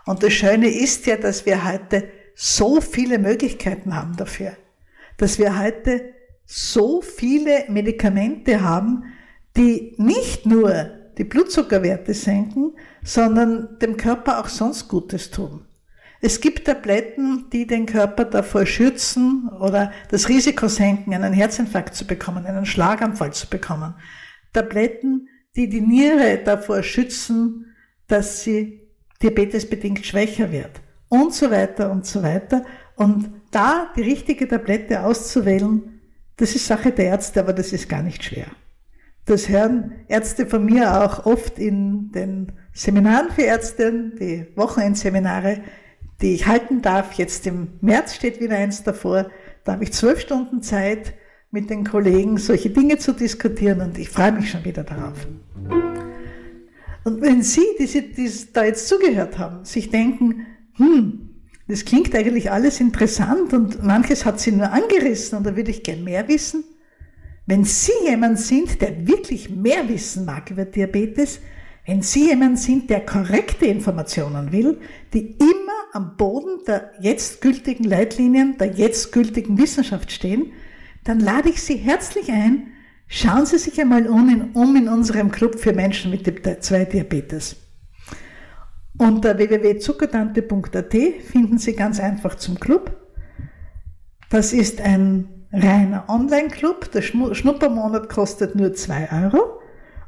Und 0.06 0.22
das 0.22 0.32
Schöne 0.32 0.68
ist 0.68 1.04
ja, 1.04 1.16
dass 1.16 1.44
wir 1.44 1.70
heute 1.70 2.08
so 2.34 2.80
viele 2.80 3.18
Möglichkeiten 3.18 3.94
haben 3.94 4.16
dafür, 4.16 4.56
dass 5.18 5.38
wir 5.38 5.58
heute 5.58 6.14
so 6.46 7.02
viele 7.02 7.64
Medikamente 7.68 8.62
haben, 8.62 9.04
die 9.56 9.94
nicht 9.98 10.46
nur 10.46 10.90
die 11.18 11.24
Blutzuckerwerte 11.24 12.14
senken, 12.14 12.72
sondern 13.02 13.78
dem 13.80 13.96
Körper 13.96 14.40
auch 14.40 14.48
sonst 14.48 14.88
Gutes 14.88 15.30
tun. 15.30 15.66
Es 16.20 16.40
gibt 16.40 16.66
Tabletten, 16.66 17.46
die 17.52 17.66
den 17.66 17.86
Körper 17.86 18.24
davor 18.24 18.66
schützen 18.66 19.48
oder 19.60 19.92
das 20.10 20.28
Risiko 20.28 20.66
senken, 20.68 21.12
einen 21.14 21.32
Herzinfarkt 21.32 21.94
zu 21.94 22.06
bekommen, 22.06 22.46
einen 22.46 22.66
Schlaganfall 22.66 23.32
zu 23.32 23.48
bekommen. 23.48 23.94
Tabletten, 24.52 25.28
die 25.54 25.68
die 25.68 25.80
Niere 25.80 26.38
davor 26.44 26.82
schützen, 26.82 27.74
dass 28.08 28.42
sie 28.42 28.88
diabetesbedingt 29.22 30.06
schwächer 30.06 30.50
wird 30.50 30.80
und 31.08 31.34
so 31.34 31.50
weiter 31.50 31.90
und 31.90 32.06
so 32.06 32.22
weiter. 32.22 32.64
Und 32.96 33.30
da 33.50 33.90
die 33.96 34.02
richtige 34.02 34.46
Tablette 34.48 35.04
auszuwählen, 35.04 36.00
das 36.36 36.54
ist 36.54 36.66
Sache 36.66 36.92
der 36.92 37.06
Ärzte, 37.06 37.40
aber 37.40 37.52
das 37.52 37.72
ist 37.72 37.88
gar 37.88 38.02
nicht 38.02 38.22
schwer. 38.24 38.46
Das 39.24 39.48
hören 39.48 39.92
Ärzte 40.08 40.46
von 40.46 40.64
mir 40.64 41.02
auch 41.02 41.26
oft 41.26 41.58
in 41.58 42.12
den 42.12 42.52
Seminaren 42.72 43.30
für 43.30 43.42
Ärzte, 43.42 44.12
die 44.18 44.46
Wochenendseminare, 44.56 45.62
die 46.22 46.34
ich 46.34 46.46
halten 46.46 46.80
darf. 46.80 47.14
Jetzt 47.14 47.46
im 47.46 47.72
März 47.80 48.14
steht 48.14 48.40
wieder 48.40 48.56
eins 48.56 48.82
davor. 48.84 49.30
Da 49.64 49.72
habe 49.72 49.84
ich 49.84 49.92
zwölf 49.92 50.20
Stunden 50.20 50.62
Zeit, 50.62 51.14
mit 51.50 51.70
den 51.70 51.84
Kollegen 51.84 52.36
solche 52.36 52.70
Dinge 52.70 52.98
zu 52.98 53.12
diskutieren 53.12 53.80
und 53.80 53.98
ich 53.98 54.10
freue 54.10 54.32
mich 54.32 54.50
schon 54.50 54.64
wieder 54.64 54.84
darauf. 54.84 55.26
Und 57.04 57.22
wenn 57.22 57.42
Sie, 57.42 57.64
die, 57.78 57.86
Sie, 57.86 58.12
die 58.12 58.30
da 58.52 58.64
jetzt 58.64 58.88
zugehört 58.88 59.38
haben, 59.38 59.64
sich 59.64 59.90
denken, 59.90 60.46
hm, 60.74 61.27
das 61.68 61.84
klingt 61.84 62.14
eigentlich 62.14 62.50
alles 62.50 62.80
interessant 62.80 63.52
und 63.52 63.84
manches 63.84 64.24
hat 64.24 64.40
Sie 64.40 64.52
nur 64.52 64.72
angerissen 64.72 65.36
und 65.36 65.46
da 65.46 65.54
würde 65.54 65.70
ich 65.70 65.82
gern 65.82 66.02
mehr 66.02 66.26
wissen. 66.26 66.64
Wenn 67.46 67.64
Sie 67.64 67.92
jemand 68.04 68.40
sind, 68.40 68.80
der 68.80 69.06
wirklich 69.06 69.50
mehr 69.50 69.86
wissen 69.88 70.24
mag 70.24 70.50
über 70.50 70.64
Diabetes, 70.64 71.40
wenn 71.86 72.00
Sie 72.00 72.28
jemand 72.28 72.58
sind, 72.58 72.88
der 72.88 73.00
korrekte 73.00 73.66
Informationen 73.66 74.50
will, 74.50 74.78
die 75.12 75.36
immer 75.38 75.72
am 75.92 76.16
Boden 76.16 76.64
der 76.66 76.92
jetzt 77.00 77.42
gültigen 77.42 77.84
Leitlinien, 77.84 78.56
der 78.58 78.72
jetzt 78.72 79.12
gültigen 79.12 79.58
Wissenschaft 79.58 80.10
stehen, 80.10 80.52
dann 81.04 81.20
lade 81.20 81.50
ich 81.50 81.62
Sie 81.62 81.76
herzlich 81.76 82.30
ein, 82.30 82.68
schauen 83.08 83.44
Sie 83.44 83.58
sich 83.58 83.78
einmal 83.80 84.06
um 84.06 84.28
in, 84.28 84.50
um 84.52 84.74
in 84.76 84.88
unserem 84.88 85.30
Club 85.30 85.58
für 85.58 85.74
Menschen 85.74 86.10
mit 86.10 86.24
Typ 86.24 86.42
2 86.60 86.84
Diabetes. 86.86 87.56
Unter 88.98 89.38
www.zuckertante.at 89.38 90.92
finden 90.92 91.58
Sie 91.58 91.74
ganz 91.74 92.00
einfach 92.00 92.34
zum 92.34 92.58
Club. 92.58 92.96
Das 94.28 94.52
ist 94.52 94.80
ein 94.80 95.46
reiner 95.52 96.04
Online-Club. 96.08 96.90
Der 96.90 97.02
Schnuppermonat 97.02 98.08
kostet 98.08 98.56
nur 98.56 98.74
2 98.74 99.08
Euro. 99.24 99.60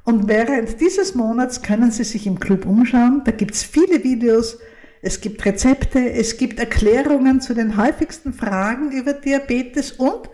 Und 0.05 0.29
während 0.29 0.81
dieses 0.81 1.15
Monats 1.15 1.63
können 1.63 1.93
Sie 1.93 2.05
sich 2.05 2.27
im 2.27 2.41
Club 2.41 2.67
umschauen. 2.67 3.23
Da 3.25 3.31
gibt 3.31 3.55
es 3.55 3.63
viele 3.63 4.03
Videos, 4.03 4.59
es 5.03 5.21
gibt 5.21 5.45
Rezepte, 5.47 6.13
es 6.13 6.37
gibt 6.37 6.59
Erklärungen 6.59 7.41
zu 7.41 7.55
den 7.55 7.77
häufigsten 7.77 8.33
Fragen 8.33 8.91
über 8.93 9.15
Diabetes 9.15 9.93
und 9.93 10.29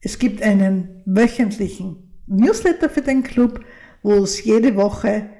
es 0.00 0.18
gibt 0.18 0.42
einen 0.42 1.02
wöchentlichen 1.06 2.20
Newsletter 2.26 2.88
für 2.88 3.00
den 3.00 3.22
Club, 3.22 3.64
wo 4.02 4.14
es 4.22 4.44
jede 4.44 4.76
Woche 4.76 5.30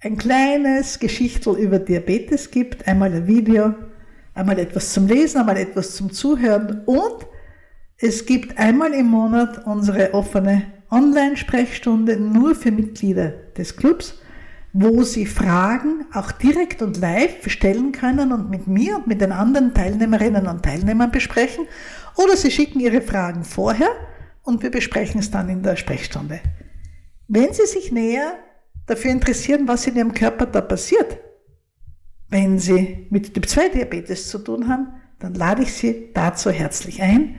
ein 0.00 0.16
kleines 0.16 0.98
Geschichtel 0.98 1.56
über 1.56 1.78
Diabetes 1.78 2.50
gibt, 2.50 2.86
einmal 2.86 3.12
ein 3.12 3.26
Video, 3.26 3.74
einmal 4.34 4.58
etwas 4.58 4.92
zum 4.92 5.06
Lesen, 5.06 5.38
einmal 5.38 5.56
etwas 5.56 5.96
zum 5.96 6.12
Zuhören 6.12 6.82
und 6.86 7.26
es 7.98 8.26
gibt 8.26 8.58
einmal 8.58 8.92
im 8.92 9.06
Monat 9.06 9.66
unsere 9.66 10.12
offene 10.12 10.64
Online-Sprechstunde 10.90 12.18
nur 12.18 12.54
für 12.54 12.70
Mitglieder 12.70 13.30
des 13.56 13.74
Clubs, 13.74 14.20
wo 14.74 15.02
Sie 15.02 15.24
Fragen 15.24 16.04
auch 16.12 16.30
direkt 16.30 16.82
und 16.82 16.98
live 16.98 17.48
stellen 17.48 17.92
können 17.92 18.32
und 18.32 18.50
mit 18.50 18.66
mir 18.66 18.96
und 18.96 19.06
mit 19.06 19.22
den 19.22 19.32
anderen 19.32 19.72
Teilnehmerinnen 19.72 20.46
und 20.46 20.62
Teilnehmern 20.62 21.10
besprechen. 21.10 21.66
Oder 22.16 22.36
Sie 22.36 22.50
schicken 22.50 22.80
Ihre 22.80 23.00
Fragen 23.00 23.44
vorher 23.44 23.88
und 24.42 24.62
wir 24.62 24.70
besprechen 24.70 25.20
es 25.20 25.30
dann 25.30 25.48
in 25.48 25.62
der 25.62 25.76
Sprechstunde. 25.76 26.40
Wenn 27.28 27.54
Sie 27.54 27.66
sich 27.66 27.90
näher 27.90 28.34
dafür 28.86 29.10
interessieren, 29.10 29.68
was 29.68 29.86
in 29.86 29.96
Ihrem 29.96 30.14
Körper 30.14 30.46
da 30.46 30.60
passiert, 30.60 31.18
wenn 32.28 32.58
Sie 32.58 33.06
mit 33.10 33.34
Typ 33.34 33.48
2 33.48 33.68
Diabetes 33.70 34.28
zu 34.28 34.38
tun 34.38 34.68
haben, 34.68 34.88
dann 35.18 35.34
lade 35.34 35.62
ich 35.62 35.72
Sie 35.72 36.10
dazu 36.12 36.50
herzlich 36.50 37.00
ein. 37.02 37.36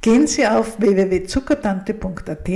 Gehen 0.00 0.26
Sie 0.26 0.46
auf 0.46 0.80
www.zuckertante.at 0.80 2.48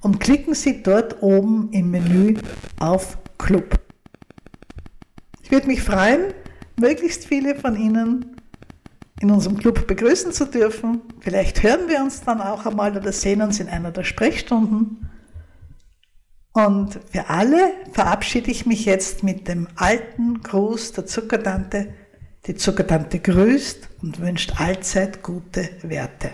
und 0.00 0.20
klicken 0.20 0.54
Sie 0.54 0.82
dort 0.82 1.22
oben 1.22 1.70
im 1.72 1.90
Menü 1.90 2.34
auf 2.78 3.18
Club. 3.38 3.80
Ich 5.42 5.50
würde 5.50 5.66
mich 5.66 5.82
freuen, 5.82 6.34
möglichst 6.78 7.24
viele 7.24 7.54
von 7.54 7.74
Ihnen 7.74 8.36
in 9.20 9.30
unserem 9.30 9.56
Club 9.56 9.86
begrüßen 9.86 10.32
zu 10.32 10.44
dürfen. 10.44 11.00
Vielleicht 11.20 11.62
hören 11.62 11.88
wir 11.88 12.00
uns 12.02 12.20
dann 12.20 12.40
auch 12.40 12.66
einmal 12.66 12.96
oder 12.96 13.12
sehen 13.12 13.42
uns 13.42 13.58
in 13.58 13.68
einer 13.68 13.90
der 13.90 14.04
Sprechstunden. 14.04 15.08
Und 16.52 16.98
für 17.10 17.28
alle 17.28 17.72
verabschiede 17.92 18.50
ich 18.50 18.66
mich 18.66 18.84
jetzt 18.84 19.22
mit 19.22 19.48
dem 19.48 19.68
alten 19.76 20.42
Gruß 20.42 20.92
der 20.92 21.06
Zuckertante. 21.06 21.94
Die 22.46 22.54
Zuckertante 22.54 23.18
grüßt 23.18 23.88
und 24.02 24.20
wünscht 24.20 24.60
allzeit 24.60 25.22
gute 25.22 25.68
Werte. 25.82 26.30